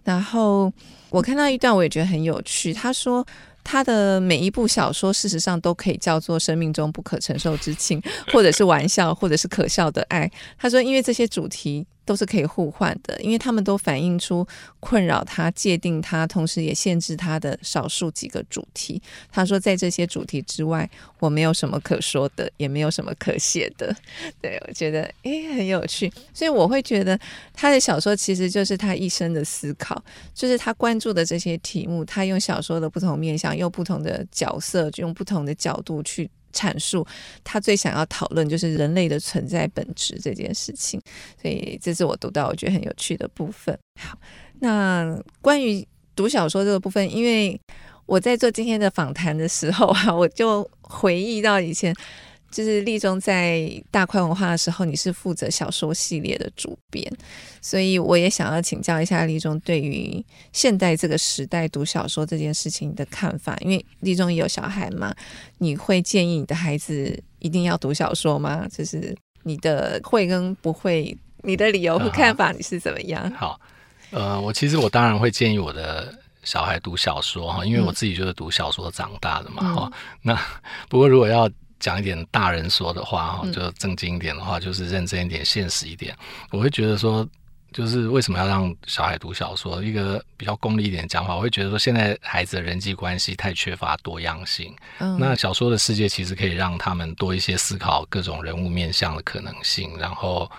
[0.04, 0.72] 然后
[1.10, 2.72] 我看到一段，我也觉得很有趣。
[2.72, 3.26] 他说。
[3.64, 10.30] 他的每一部小说，事实上都可以叫做生命中不可承受之轻，或者是玩笑，或者是可笑的爱。
[10.58, 11.86] 他说，因为这些主题。
[12.06, 14.46] 都是可以互换的，因为他们都反映出
[14.80, 19.02] 困扰他、界定他，同时也限制他的少数几个主题。
[19.32, 20.90] 他说，在这些主题之外，
[21.20, 23.96] 我没有什么可说的，也没有什么可写的。
[24.42, 27.20] 对，我觉得诶很有趣，所以我会觉得
[27.54, 36.30] 他的小说其实就是他一生的思考，就是他关注的这些题目，他用小说的不同面向，用不同的角色，用不同的角度去。
[36.54, 37.06] 阐述
[37.44, 41.02] 他最想要讨论就是人类的存在本质这件事情，
[41.42, 43.78] 所以这是我读到我觉得很有趣的部分。
[44.00, 44.18] 好，
[44.60, 45.86] 那关于
[46.16, 47.60] 读小说这个部分，因为
[48.06, 51.94] 我在做今天的访谈的时候啊，我就回忆到以前。
[52.54, 57.12] 就是立中在大块文化的时候，你是负责小说系列的主编，
[57.62, 63.58] 所以我也想要请教一下立中对于现代这个时代读小说这件事情的看法。
[63.62, 65.12] 因为立中也有小孩嘛，
[65.58, 68.68] 你会建议你的孩子一定要读小说吗？
[68.72, 73.24] 就是你的会跟不会，你的理由和看法你是怎么样？
[73.26, 73.60] 嗯、好，
[74.12, 76.14] 呃，我其实我当然会建议我的
[76.44, 79.94] 小孩读小说哈，因为我自己就是读小说长大的嘛哈、嗯。
[80.22, 80.40] 那
[80.88, 81.50] 不过如果要
[81.84, 86.16] 讲一点大人说的话哈，就正经一点的话，就是认真一点、现实一点。
[86.50, 87.28] 我会觉得说，
[87.74, 89.84] 就是为什么要让小孩读小说？
[89.84, 94.74] 一个比较功利一点的讲法，我会觉得说，现在孩子的人际关系太缺乏多样性。
[95.20, 100.50] 那小说的世界其实可以让他们多一些思考各种人物面向的可能性，然后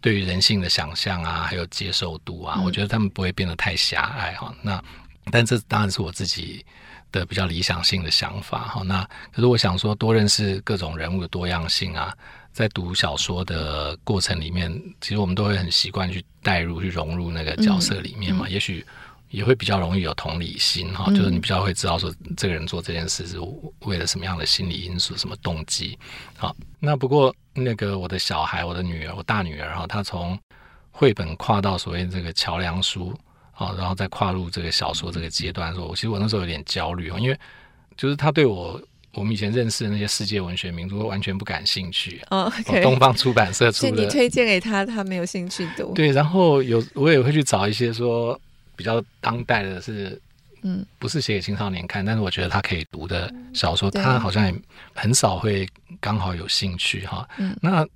[0.00, 4.52] 对于人性的想象啊，还有接受度啊，我觉得他们不会变得太狭隘哈。
[4.60, 4.82] 那
[5.30, 6.66] 但这当然是我自己。
[7.14, 12.12] 的比较理想性的想法哈，那可是我想说，多认识各种人物的多样性啊，
[12.52, 14.68] 在读小说的过程里面，
[15.00, 18.84] 其实我们都会很习惯去带入、去融入那个角色里面嘛，也许
[19.30, 23.38] 也会比较容易有同理心哈，就是你比较会知道说这个人做这件事是
[23.80, 25.96] 为了什么样的心理因素、什么动机。
[26.36, 30.36] 好，那不过那个我的小孩、我的女儿、我大女儿哈，她从
[30.90, 33.16] 绘本跨到所谓这个桥梁书。
[33.54, 37.38] 好，然后再跨入这个小说这个阶段的时候，我其实我那时候有点焦虑，因为
[37.96, 38.80] 就是他对我
[39.12, 42.20] 我们以前认识的那些世界文学名著完全不感兴趣。
[42.30, 42.82] 哦，okay.
[42.82, 45.94] 东方出版社 出的，你推荐给他，他没有兴趣读。
[45.94, 48.38] 对，然后有我也会去找一些说
[48.74, 50.20] 比较当代的是
[50.62, 54.54] 嗯，不是写给青少年看，但是我觉得他可以读的小说，他好像也
[54.94, 55.68] 很少会
[56.00, 57.28] 刚好有兴趣哈。
[57.36, 57.86] 嗯，那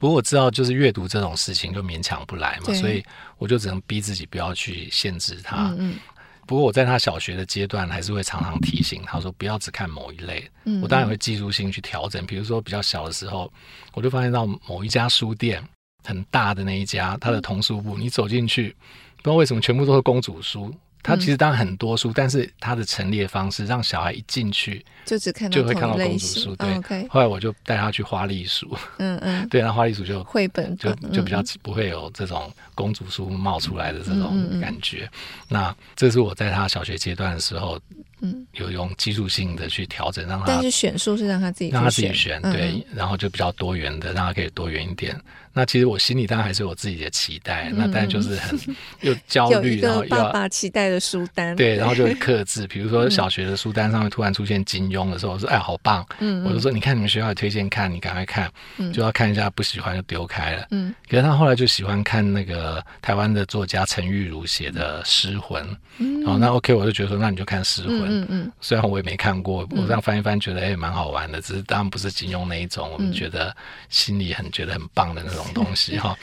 [0.00, 3.04] 不过我知道，就是阅读这种事情就勉强不来嘛，所以
[3.36, 5.68] 我就只能逼自己不要去限制他。
[5.72, 5.98] 嗯，嗯。
[6.46, 10.50] 不过我在他小学的阶段，还是会常常提醒他说，不要只看某一类。
[10.64, 13.52] 嗯，我当然会技术性去调整，比如说比较小的时候，
[13.92, 15.62] 我就发现到某一家书店
[16.02, 18.70] 很大的那一家，他的童书部，你走进去，
[19.18, 20.74] 不知道为什么全部都是公主书。
[21.02, 26.54] 他其实当然很多书，嗯，但是他的陈列方式让小孩一进去就只看到就会看到公主书。
[26.56, 28.76] 对，哦 okay，后来我就带他去花栗鼠。
[28.98, 35.04] 嗯嗯，对，那花栗鼠就绘本就就比较不会有这种公主书冒出来的这种感觉。
[35.04, 37.80] 嗯嗯嗯，那这是我在他小学阶段的时候，
[38.20, 45.18] 嗯，有用技术性的去调整，让他但是选书是让他自己让他自己选，对，然后就比较多元的，让他可以多元一点。
[45.60, 48.58] 那其实我心里当然还是有自己的期待，嗯、那当然就是很
[49.02, 52.66] 又焦虑，然后又爸爸期待的书单，对，然后就克制。
[52.66, 60.94] 比如说小学的书单上面突然出现金庸的时候，我说哎，好棒，嗯，我就说你看你们学校也推荐看，你赶快看，嗯，就要看一下，不喜欢就丢开了，嗯。
[61.10, 65.62] 可是他后来就喜欢看那个台湾的作家陈玉如写的《诗魂》，
[65.98, 73.54] 嗯，然后那 OK，我就觉得说那你就看《诗魂》，嗯嗯，虽然我也没看过，我这样翻一翻觉得哎蛮好玩的，只是当然不是金庸那一种，我们觉得
[73.90, 75.44] 心里很觉得很棒的那种。
[75.52, 76.16] 东西哈，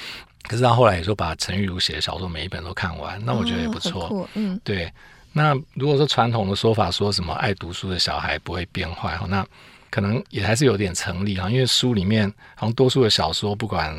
[0.44, 4.28] 可是他后来也说把陈玉如写的小说每一本都看完，那我觉得也不错。
[4.34, 4.92] 嗯，对。
[5.34, 9.46] 那如果说传统的说法说什么爱读书的小孩不会变坏，那
[9.92, 11.48] 可能也还是有点成立啊。
[11.48, 13.96] 因为书里面好像多数的小说，不管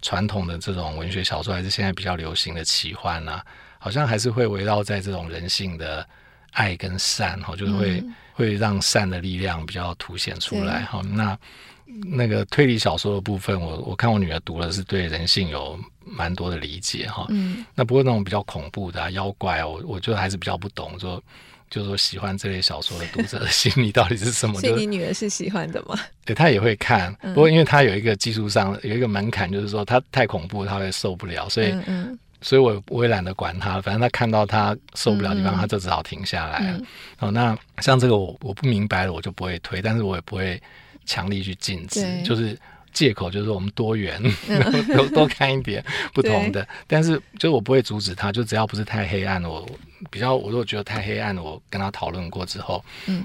[0.00, 3.44] 传统的这种文学小说，还是现在比较流行的奇幻啊，
[3.78, 6.04] 好像还是会围绕在这种人性的
[6.50, 11.00] 爱跟善哈，就是会、嗯、会让善的力量比较凸显出来哈。
[11.02, 11.38] 那
[12.04, 17.26] 那个推理小说的部分，我我看我女儿读了，是对人性有蛮多的理解哈。
[17.30, 21.22] 嗯，那不过那种比较恐怖的、啊、妖怪、啊，我我觉得还是比较不懂，说
[21.70, 24.58] 就是说喜欢这类小说的读者的心理到底是什么？
[24.60, 25.98] 所以你女儿是喜欢的吗？
[26.24, 36.78] 对，她也会看，不过因为她有一个技术上有一个门槛，就是说她太恐怖，她会受不了，所以嗯，嗯，所以我我也懒得管她，反正她看到她受不了的地方，她就只好停下来了。
[36.78, 36.86] 嗯，
[37.20, 40.60] 哦，那像这个我我不明白了，我就不会推，但是我也不会。
[41.04, 42.58] 强力去禁止，就是
[42.92, 46.66] 借口，就是我们多元，嗯、 多多看一点不同的。
[46.86, 49.66] 但是，就我不会阻止他，就只要不是太黑暗，我
[50.10, 53.24] 比较，我如果觉得太黑暗，我跟他讨论过之后，嗯，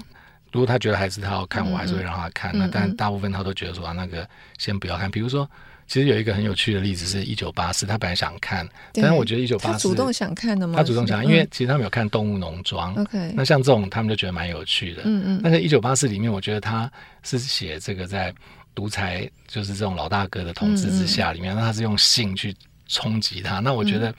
[0.52, 2.50] 如果他觉得还是他要看，我还是会让他看。
[2.54, 5.10] 嗯、那但大部分他都觉得说啊，那个先不要看。
[5.10, 5.48] 比如说，
[5.88, 10.74] 其实有一个很有趣的例子是一九八四，他本来想看，但是我觉得一九八四主动想看的吗？
[10.76, 15.40] 他主动想看，因为其实他们有看《动物农庄》，OK，那像这种他们就觉得蛮有趣的，嗯嗯。
[15.42, 16.88] 但是一九八四里面，我觉得他。
[17.24, 18.32] 是写这个在
[18.74, 22.54] 独裁，就是这种老大哥的统治之下，里面，那、嗯、他是用性去
[22.86, 23.58] 冲击他。
[23.58, 24.14] 那我觉得。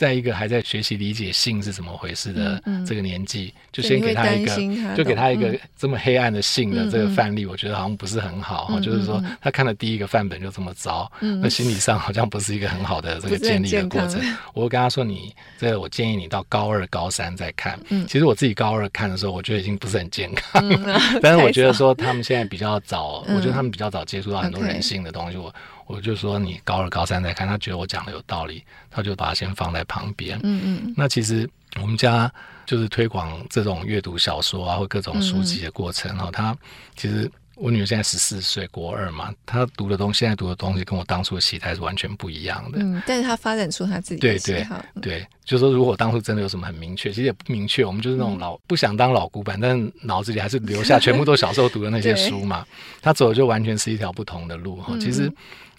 [0.00, 8.68] 在一个还在学习理解性是怎么回事的这个年纪，就先给他一个，就给他一个这么黑暗的性的这个范例，嗯、我觉得好像不是很好。
[8.70, 14.18] 嗯、就是说，他看了第一个范本就这么糟，嗯、那心理上好像不是一个很好的这个建立的过程。
[14.54, 17.78] 我跟他说你，你这个我建议你到高二、高三再看。
[17.90, 20.66] 嗯、其实我自己高二看的时候，我觉得已经不是很健康。
[20.66, 25.36] 嗯、 但是我觉得说他们现在比较早，嗯、我觉得他们比较早接触到很多人性的东西。
[25.36, 25.54] 我。
[25.90, 30.38] 我就说你高二高三再看，他觉得我讲的有道理，他就把它先放在旁边。
[30.44, 30.94] 嗯嗯。
[30.96, 31.48] 那其实
[31.82, 32.32] 我们家
[32.64, 36.30] 就是推广这种阅读小说啊，或各种书籍的过程哈、哦。
[36.32, 36.56] 他
[36.94, 42.78] 其实我女儿现在十四岁，国二嘛，她读的东西，现在读的东西跟我当初的期待是完全不一样的。
[42.80, 44.82] 嗯，但是她发展出她自己的喜好。
[44.94, 52.64] 对对对，就是说如果当初真的有什么很明确，其实也不明确，我们就是那种老、嗯、不想当老古板，但脑子里还是留下全部都小时候读的那些 书嘛。
[53.02, 54.96] 他走的就完全是一条不同的路哈。
[54.98, 55.30] 其实。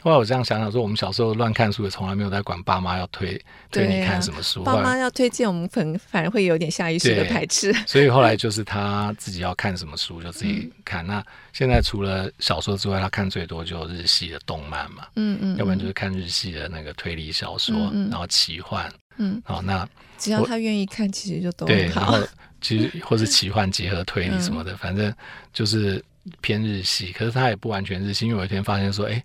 [0.01, 4.63] 后来我这样想想说，我们小时候乱看书，也从来没有在管爸妈要推推你看什么书。
[4.63, 7.71] 爸妈要推荐我们，可能反而会有点下意识的排斥。
[7.85, 11.05] 所以后来就是他自己要看什么书就自己看。
[11.05, 17.75] 嗯、那现在除了小说之外，他看最多就日系的动漫嘛，嗯嗯，要不然就是看日系的那个推理小说，
[18.09, 19.87] 然后奇幻，嗯，好，那
[20.17, 21.85] 只要他愿意看，其实就都对。
[21.89, 22.17] 然后
[22.59, 25.13] 其实或是奇幻结合推理什么的，嗯、反正
[25.53, 26.03] 就是
[26.41, 27.11] 偏日系。
[27.11, 29.23] 可是他也不完全日系，因为有一天发现说，哎。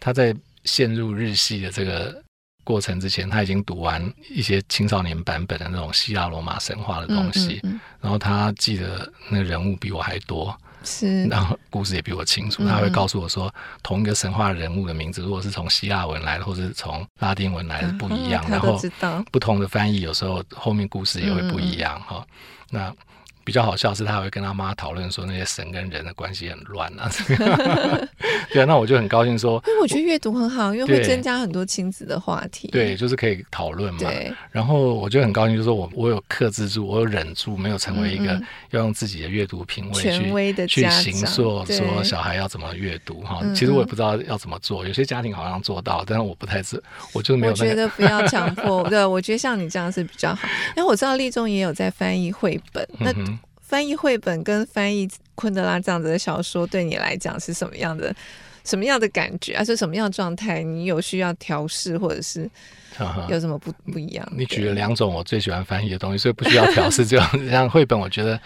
[0.00, 0.34] 他在
[0.64, 2.22] 陷入日系的这个
[2.64, 12.66] 过程之前，他已经读完一些青少年版本的那种希腊罗马神话的东西，嗯嗯嗯、然后他记得那个人物比我还多，是，然后故事也比我清楚。
[12.66, 18.78] 他会告诉我说，同一个神话人物的名字，如果是从希腊文来的，或是从拉丁文来的不一样，然后
[19.32, 22.26] 不同的翻译，有时候后面故事也会不一样哈。
[22.70, 22.94] 那。
[23.48, 27.10] 比较好笑是，他会跟他妈讨论说那些神跟人的关系很乱啊。
[28.52, 32.68] 对啊，那我就很高兴说，因为我觉得阅读很好，因为会增加很多亲子的话题。
[32.68, 34.00] 对，就是可以讨论嘛。
[34.00, 34.30] 对。
[34.50, 38.38] 然后我就很高兴，就是说我我有克制住，我有忍住，没有成为一个
[38.68, 43.40] 要用自己的阅读品味去权威的去行说说小孩要怎么阅读哈。
[43.54, 46.82] 其实我也不知道要怎么做，有些家庭好像做到，但是我不太知，
[47.14, 47.64] 我就没有、那个。
[47.64, 50.46] 我觉得不要强迫， 对，我觉得像你这样是比较好。
[50.76, 53.12] 因为我知道立中也有在翻译绘本，那
[53.68, 58.14] 翻译绘本跟翻译昆德拉这样子的小说，对你来讲是什么样的？
[58.64, 59.52] 什么样的感觉？
[59.52, 60.62] 啊是什么样的状态？
[60.62, 62.48] 你有需要调试，或者是
[63.28, 64.26] 有什么不不一样？
[64.34, 67.04] 你举了两种我最喜欢翻译的东西，所以不需要调试。
[67.06, 68.40] 这样像绘本，我觉得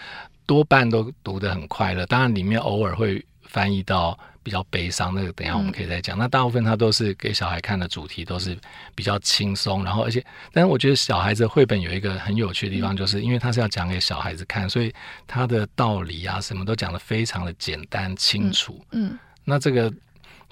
[0.45, 2.05] 多半都读得很快乐。
[2.05, 6.17] 当然，里面偶尔会翻译到比较悲伤，那个等一下我们可以再讲。
[6.17, 8.57] 嗯、那大部分它都是给小孩看的主题，都是
[8.93, 9.83] 比较轻松。
[9.83, 14.93] 然后，而且，但是我觉得小孩子绘本有一个很有趣的地方，就是因为它是要讲给小孩子看，所以
[15.25, 18.83] 它的道理啊什么都讲得非常的简单清楚。
[18.91, 19.91] 嗯，嗯那这个。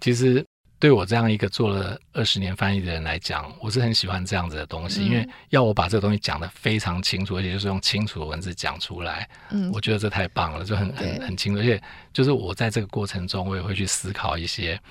[0.04, 0.44] 其实
[0.82, 11.80] 对我这样一个做了二十年翻译的人来讲，我是很喜欢这样子的东西，嗯、因为要我把这个东西讲得非常清楚，而且就是用清楚的文字讲出来，嗯，我觉得这太棒了，就很很很清楚，而且
[12.12, 14.82] 就是我在这个过程中，我也会去思考一些。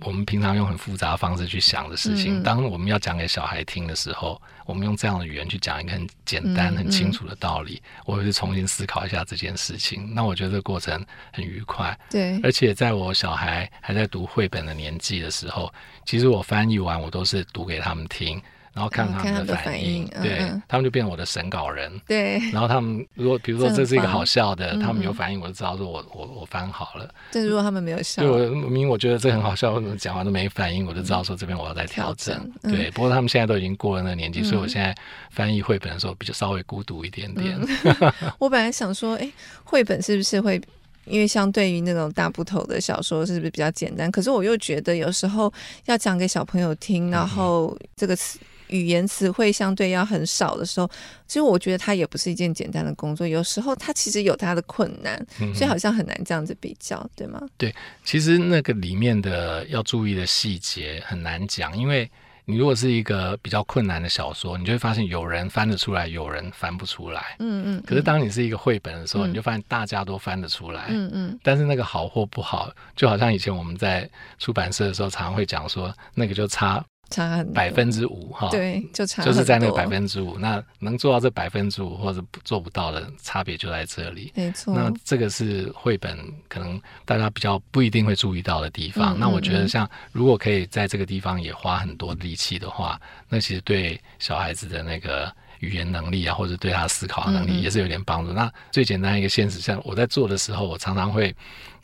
[0.00, 10.12] 我们平常用很复杂的方式去想的事情，当我们要讲给小孩听的时候，我们用这样的语言去讲一个很简单、很清楚的道理，我会去重新思考一下这件事情。
[10.14, 11.98] 那我觉得这个过程很愉快。
[12.10, 15.72] 对，而且在我小孩还在读绘本的年纪的时候，
[16.04, 18.40] 其实我翻译完，我都是读给他们听。
[18.76, 21.90] 然后看他们的反应，对，他们就变成我的审稿人。
[22.06, 27.08] 对，然后他们如果比如说这是一个好笑的，他们有反应，我就知道说我我我翻好了。
[27.32, 32.52] 但如果他们没有笑，对，我明明我觉得这很好笑，我怎么讲完都没反应，我就知道说这边我要再调整。
[32.64, 34.94] 对，不过他们现在都已经过了那个年纪，所以我现在
[35.30, 37.58] 翻译绘本的时候比较稍微孤独一点点。
[38.38, 39.26] 我本来想说，哎，
[39.64, 40.60] 绘本是不是会
[41.06, 44.10] 因为相对于那种大部头的小说是不是比较简单？
[44.10, 45.50] 可是我又觉得有时候
[45.86, 48.38] 要讲给小朋友听，然后这个词。
[48.68, 50.88] 语言词汇相对要很少的时候，
[51.26, 53.26] 其实我觉得它也不是一件简单的工作。
[53.26, 57.40] 有时候它其实有它的困难，所以好像很难这样子比较，对吗？
[57.56, 62.10] 对，其实那个里面的要注意的细节很难讲，因为
[62.48, 67.34] 你如果是一个比较困难的小说，你就会发现有人翻得出来，有人翻不出来。
[67.40, 67.82] 嗯嗯。
[67.84, 70.86] 可是当你是一个绘本的时候，你就发现大家都翻得出来。
[70.90, 71.38] 嗯嗯。
[71.42, 74.08] 但是那个好或不好，就好像以前我们在
[74.38, 76.84] 出版社的时候，常常会讲说，那个就差。
[77.08, 84.32] 差很百分之五哈，对，就差就是在那个百分之五，那能做到这百分之五或者做不到的差别就在这里。
[84.34, 89.14] 没错，那这个是绘本可能大家比较不一定会注意到的地方。
[89.14, 98.32] 嗯嗯嗯，那我觉得像如果可以在这个地方也花很多力气的话，那其实对小孩子的那个语言能力啊，或者对他思考能力也是有点帮助。
[98.32, 101.34] 嗯嗯，那最简单一个现实，像我在做的时候，我常常会，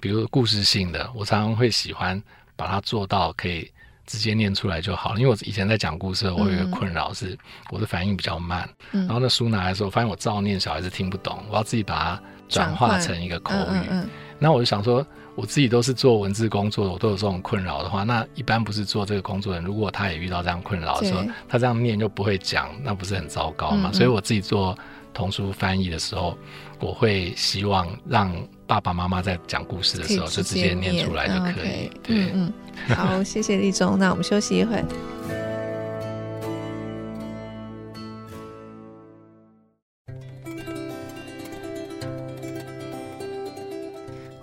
[0.01, 2.21] 比如故事性的，我常常会喜欢
[2.57, 3.71] 把它做到可以。
[4.13, 7.35] 直接念出来就好了，因为我以前在讲故事，我有一个困扰是
[7.71, 14.07] 我的反应比较慢，嗯、然后那书拿来的时候，发现我照念小孩子听不懂，我要自己把它转化成一个口语。
[14.39, 23.91] 那我就想说，我自己都是做文字工作的，我都有这种困扰的话，那一般不是做这个工作的人，如果他也遇到这样困扰的时候，他这样念就不会讲，那不是很糟糕吗？
[23.93, 24.77] 所以我自己做
[25.13, 26.37] 童书翻译的时候，
[26.81, 28.35] 我会希望让
[28.67, 31.91] 爸爸妈妈在讲故事的时候就直接念出来就可以。
[32.03, 32.53] 对，嗯，
[32.89, 33.99] 好，谢谢立中。
[33.99, 34.83] 那我们休息一会。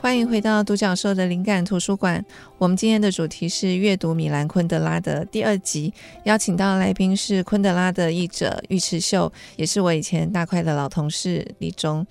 [0.10, 2.26] 欢迎回到独角兽的灵感图书馆。
[2.58, 5.94] 我们今天的主题是阅读米兰昆德拉的第二集，
[6.24, 12.04] 邀请到的来宾是昆德拉的译者尉迟秀，也是我以前大块的老同事立忠。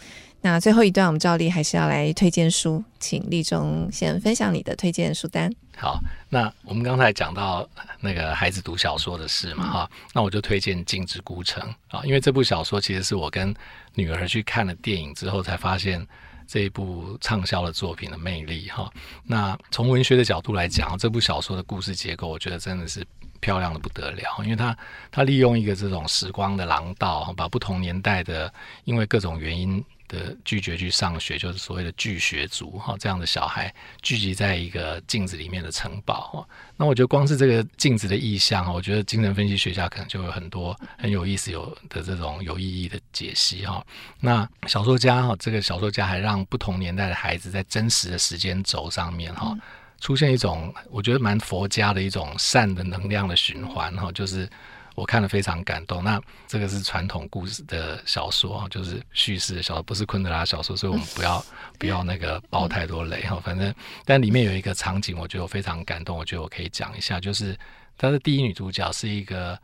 [0.43, 5.53] 那最后一段，我们照例还是要来推荐书，请立中先分享你的推荐书单。
[5.77, 7.69] 好，那我们刚才讲到
[8.01, 11.69] 那个孩子读小说的事嘛，哈、那我就推荐《静之孤城》
[11.99, 13.53] 啊，因为这部小说其实是我跟
[13.97, 16.07] 女儿去看了电影之后才发现。
[16.49, 18.91] 这一部畅销的作品的魅力哈，
[19.23, 23.07] 那从文学的角度来讲，这部小说的故事结构，我觉得真的是
[23.39, 24.77] 漂亮的不得了，因为它
[25.13, 28.53] 它利用一个这种时光的廊道，把不同年代的
[28.85, 29.85] 因为各种原因。
[30.09, 36.49] 的拒绝去上学，就是所谓的拒学族哈，这样的小孩聚集在一个镜子里面的城堡哈。
[36.77, 43.85] 那我觉得光是这个镜子的意象，我觉得精神分析学家可能就有很多很有意思有的这种有意义的解析哈。
[44.21, 49.57] 那小说家哈，这个小说家还让不同年代的孩子在真实的时间轴上面哈，
[50.01, 54.49] 出现一种我觉得蛮佛家的一种善的能量的循环哈，就是。
[54.99, 56.03] 我看了非常感动。
[56.03, 61.45] 那这个是传统故事的小说啊，就是叙事的小说，不是昆德拉小说，所以我们不要
[61.79, 63.41] 不要那个爆太多雷哈。
[63.45, 63.73] 反正，
[64.05, 67.57] 但里面有一个场景，我觉得我非常感动，我觉得我可以讲一下，就是
[67.97, 69.57] 她的第一女主角是一个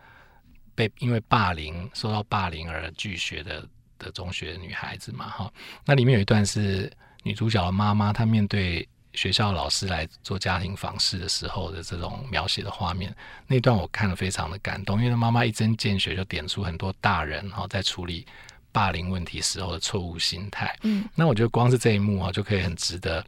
[0.74, 3.66] 被因为霸凌受到霸凌而拒学的
[3.98, 5.52] 的中学女孩子嘛哈。
[5.84, 6.90] 那里面有一段是
[7.24, 8.88] 女主角的妈妈，她面对。
[9.14, 13.14] 学校老师来做家庭访视的时候的这种描写的画面，
[13.46, 18.26] 那段我看了非常的感动，因为他妈妈一针见血就点出很多大人哈在处理
[18.72, 20.76] 霸凌问题时候的错误心态。
[20.82, 23.24] 嗯，那我觉得光是这一幕哈就可以很值得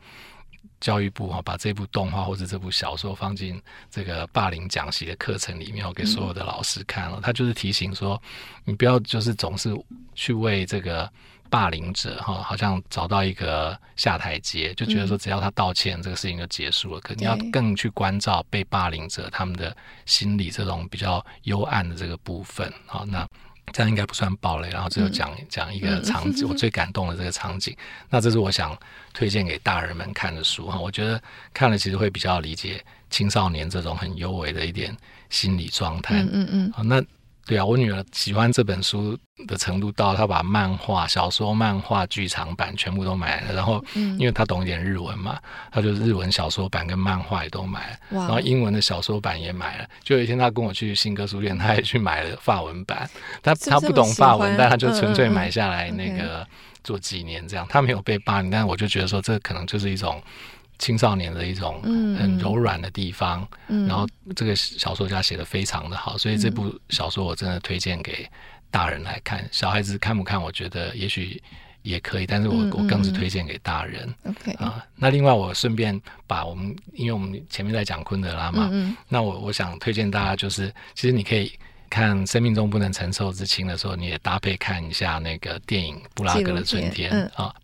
[0.80, 7.20] 教育部哈把这部动画或者这部小说放进这个霸凌讲习的课程里面，我给所有的老师看了。
[7.22, 8.20] 他就是提醒说，
[8.64, 9.72] 你不要就是总是
[10.14, 11.10] 去为这个。
[11.48, 17.00] 霸凌者哈，好像找到一个下台阶，就觉得说只要他道歉，嗯、这个事情就结束了。
[17.00, 19.74] 可你要更去关照被霸凌者他们的
[20.04, 22.72] 心理这种比较幽暗的这个部分。
[22.86, 23.26] 好，那
[23.72, 24.68] 这样应该不算暴雷。
[24.70, 27.76] 然后只有讲讲一个场景，嗯、 我最感动的这个场景。
[28.10, 28.76] 那这是我想
[29.12, 30.78] 推荐给大人们看的书哈。
[30.78, 31.20] 我觉得
[31.52, 34.96] 看了其实会比较理解青少年这种很幽微的一点
[35.30, 36.22] 心理状态。
[36.22, 36.72] 嗯嗯嗯。
[36.72, 37.02] 好，那。
[37.46, 39.16] 对啊，我女儿喜欢这本书
[39.46, 43.52] 的程度到她把漫画、小说、漫画、剧场版全部都买了。
[43.54, 45.38] 然后，因为她懂一点日文嘛，
[45.70, 47.96] 她就日文小说版跟漫画也都买了。
[48.10, 49.88] 然后英文的小说版也买了。
[50.02, 53.08] 就有一天她跟我去新歌书店，她也去买了法文版。
[53.42, 56.44] 她她不懂法文，但她就纯粹买下来那个
[56.82, 57.64] 做纪念这样。
[57.68, 60.20] 她没有被霸凌，但我就觉得说这可能就是一种。
[60.78, 68.28] 青少年的一种很柔软的地方，嗯，然后这个小说家写的非常的好，所以这部小说我真的推荐给
[68.70, 71.42] 大人来看，小孩子看不看，我觉得也许
[71.82, 74.12] 也可以，但是我我更是推荐给大人。
[74.24, 78.70] OK 啊，那另外我顺便把我们，因为我们前面在讲昆德拉嘛，
[79.08, 81.52] 那我我想推荐大家就是，其实你可以。
[81.96, 87.10] 看生命中不能承受之轻的时候，你也搭配看一下那个电影《布拉格的春天》
[87.42, 87.54] 啊，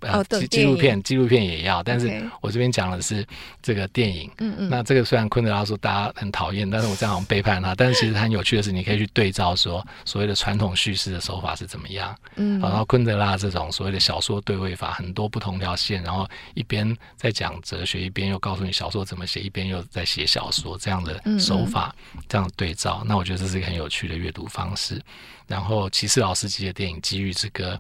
[0.41, 1.83] 纪纪录片，纪录片也要。
[1.83, 3.27] 但是我这边讲的是
[3.61, 4.31] 这个电影。
[4.39, 4.71] 嗯嗯。
[4.71, 7.75] 那这个虽然昆德拉说大家很讨厌，但是我这样好像背叛他。
[7.75, 12.17] 但是其实很有趣的是，你可以去对照说所谓的传统叙事的手法是怎么样。
[12.37, 12.59] 嗯。
[12.59, 21.95] 然后昆德拉这种所谓的小说对位法，很多不同条线，然后一边在讲哲学，一边又告诉你小说怎么写，一边又在写小说这样的手法，
[22.27, 23.05] 这样对照。
[23.07, 24.22] 那我觉得这是一个很有趣的。
[24.23, 25.03] 阅读方式，
[25.49, 27.79] 然后骑士老司机的电影《机遇之歌》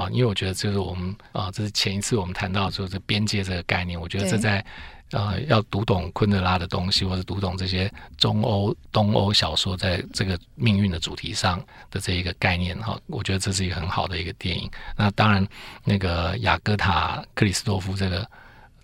[0.00, 4.64] 啊，因为我觉得就是我们啊，这是前一次我们谈到说这边界这个概念，我觉得这在
[5.12, 11.58] 呃要读懂昆德拉的东西，或者读懂这些中欧、东欧小说在这个命运的主题上
[11.90, 14.70] 的这一个概念哈，我觉得这是一个很好的一个电影。
[14.96, 15.46] 那当然，
[15.84, 18.28] 那个雅各塔·克里斯多夫这个。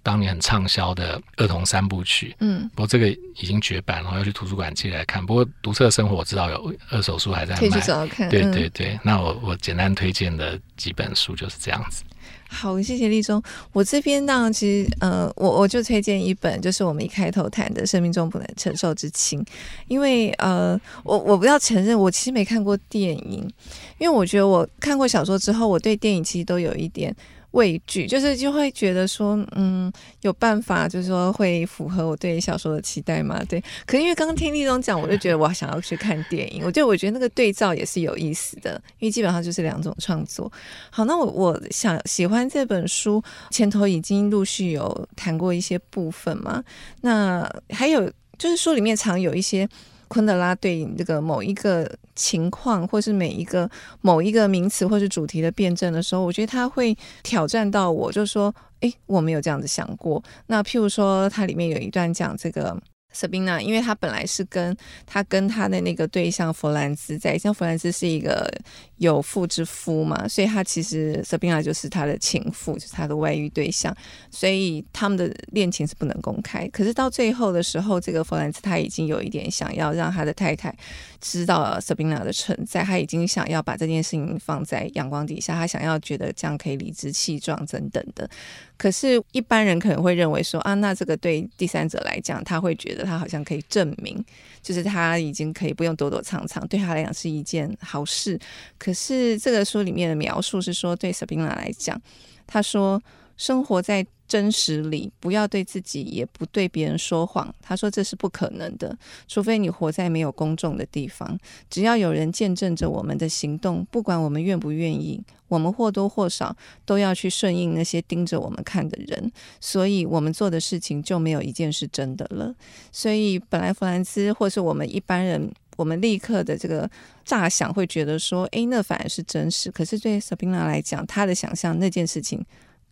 [0.04, 5.24] 当年很畅销的儿童三部曲，嗯，不过这个已经绝版了，然后要去图书馆借来看。
[5.24, 8.28] 不过独特生活我知道有二手书还在卖，可以去找看。
[8.28, 12.04] 对对对，嗯、那我我简单推荐的几本书就是这样子。
[12.46, 13.42] 好，谢谢立中。
[13.72, 19.40] 我这边呢，其实呃，我我就推荐一本，就是我们一开头谈的《生命中不能承受之轻》，
[19.88, 23.50] 因为呃，我我不要承认，我其实没看过电影，
[23.98, 27.14] 因为我觉得我看过小说之后，我对电影其实都有一点。
[27.54, 29.90] 畏惧，就是就会觉得说，嗯，
[30.22, 33.42] 有办法，就是说会符合我对小说的期待吗？
[33.48, 33.62] 对。
[33.86, 36.64] 可是因为刚刚听立中讲，我就觉得我想要去看电影。
[36.64, 40.50] 我就我觉得那个对照也是有意思的，因为基本上就是两种创作。
[40.90, 46.62] 好，那我我想喜欢这本书，前头已经陆续有谈过一些部分嘛。
[47.02, 49.68] 那还有就是书里面常有一些。
[50.14, 53.68] 昆德拉对这个某一个情况，或是每一个
[54.00, 62.80] 某一个名词或是主题的辩证的时候，我觉得他会挑战到我，就说：“诶，我没有这样子想过。”那譬如说，它里面有一段讲这个。
[63.16, 68.52] 舍宾娜因为他本来是跟他跟他的那个对象弗兰兹在，像弗兰兹是一个
[68.98, 73.94] 有妇之夫嘛，所以他其实 Sabina 就是他的情妇，就是他的外遇对象，
[74.30, 76.68] 所以他们的恋情是不能公开。
[76.68, 80.74] 可是到最后的时候，这个弗兰兹他已经有一点想要让他的太太
[81.20, 88.28] 知道 Sabina 的存在，他已经想要把这件事情放在阳光底下，他想要觉得这样可以理直气壮等等的。
[88.76, 94.22] 可是，一般人可能会认为说啊，那这个对第三者来讲，他会觉得他好像可以证明，
[94.62, 98.38] 就是他已经可以不用躲躲藏藏，对他来讲是一件好事。
[98.84, 101.98] 可是，这个书里面的描述是说，对 Sabina 来讲，
[102.46, 103.02] 他说
[103.36, 104.06] 生活在。
[104.26, 107.54] 真实里，不要对自己，也不对别人说谎。
[107.60, 108.96] 他说这是不可能的，
[109.28, 111.38] 除非你活在没有公众的地方。
[111.68, 116.56] 只要有人见证着我们的行动，不管我们愿不愿意，我们或多或少
[116.86, 119.30] 都要去顺应那些盯着我们看的人。
[119.60, 122.52] 所以，我们做的事情就没有一件是真的了。
[122.90, 126.88] 所以，本来弗兰兹或是我们一般人我们立刻的这个
[127.24, 129.70] 乍想会觉得说，诶，那反而是真实。
[129.70, 132.44] 可是对 Sabina 来讲，她的想象那件事情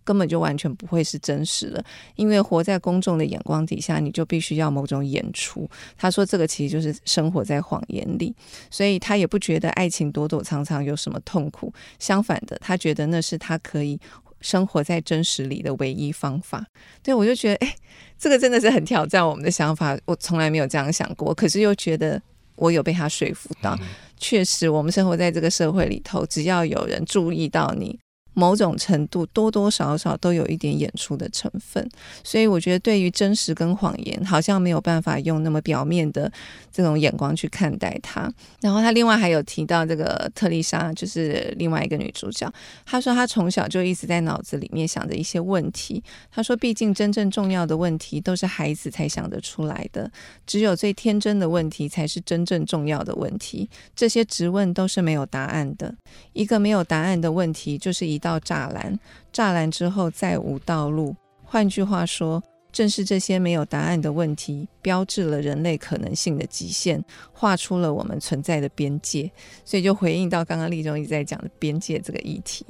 [0.05, 1.85] 根本就完全不会是真实的，
[2.17, 5.69] 因为活在公众的眼光底下，你就必须要某种演出。
[5.97, 8.35] 他说这个其实就是生活在谎言里，
[8.69, 13.97] 所以他也不觉得爱情躲躲藏藏有什么痛苦，相反的，他觉得那是他可以
[14.41, 16.67] 生活在真实里的唯一方法。
[17.01, 17.75] 对，我就觉得，诶，
[18.19, 22.21] 这个真的是很挑战我们的想法，我从来没有这样想过，可是又觉得。
[22.57, 23.79] 我有被他说服到，
[24.19, 27.99] 确实，我们生活在这个社会里头，只要有人注意到你。
[28.35, 31.87] 某种程度多多少少都有一点演出的成分，
[32.25, 36.31] 所以我觉得对于真实跟谎言，好像没有办法用那么表面的
[36.73, 38.33] 这种眼光去看待它。
[38.61, 42.51] 然后他另外还有提到这个特丽莎，就是另外一个女主角，
[42.87, 46.03] 她说她从小就一直在脑子里面想着一些问题。
[46.31, 50.11] 她说，毕竟真正重要的问题都是孩子才想得出来的，
[50.47, 53.69] 只有最天真的问题才是真正重要的问题。
[53.95, 55.95] 这些质问都是没有答案的。
[56.33, 58.99] 一个没有答案的问题，就是一到栅栏，
[59.31, 61.15] 栅栏之后再无道路。
[61.43, 62.43] 换句话说，
[62.73, 69.31] 正是这些没有答案的问题，标志了人类可能性的极限，画出了我们存在的边界。
[69.65, 72.65] 所以，就回应到刚刚立中一直在讲的边界这个议题。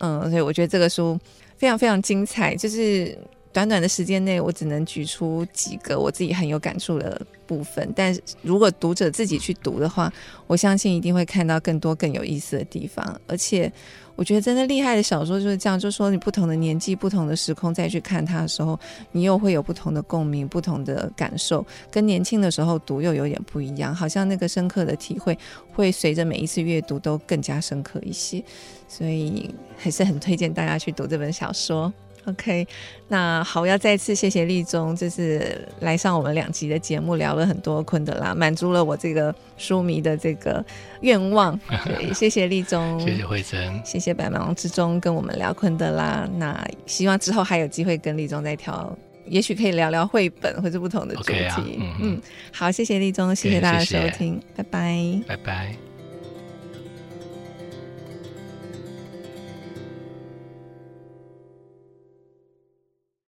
[0.00, 1.16] 嗯，所以我觉得这个书
[1.56, 3.16] 非常非常精彩，就是。
[3.54, 7.88] 短短的时间内，我只能举出几个我自己很有感触的部分。
[7.94, 10.12] 但如果读者自己去读的话，
[10.48, 13.20] 我相信一定会看到更多更有意思的地方。
[13.28, 13.72] 而且，
[14.16, 18.76] 我觉得真的厉害的小说就是这样，就是说你不同的年纪、不同的时空再去看它的时候，
[19.12, 23.94] 你又会有不同的共鸣、不同的感受，跟年轻的时候读又有点不一样。
[23.94, 25.38] 好像那个深刻的体会
[25.72, 28.42] 会随着每一次阅读都更加深刻一些。
[28.88, 31.92] 所以，还是很推荐大家去读这本小说。
[32.26, 32.66] OK，
[33.08, 40.64] 那好，我要再次谢谢立中，就是来上我们两集的节目，聊了很多昆德拉，满足了我这个书迷的这个
[41.02, 41.58] 愿望。
[41.84, 46.28] 对，谢谢立中， 谢谢慧珍，谢谢百忙之中跟我们聊昆德拉。
[46.36, 48.96] 那希望之后还有机会跟立中再挑，
[49.26, 51.32] 也许可以聊聊绘本或者不同的主题。
[51.32, 52.20] Okay 啊、嗯，嗯，
[52.52, 55.83] 好，谢谢立中，谢谢大家收听，谢谢拜拜，拜拜。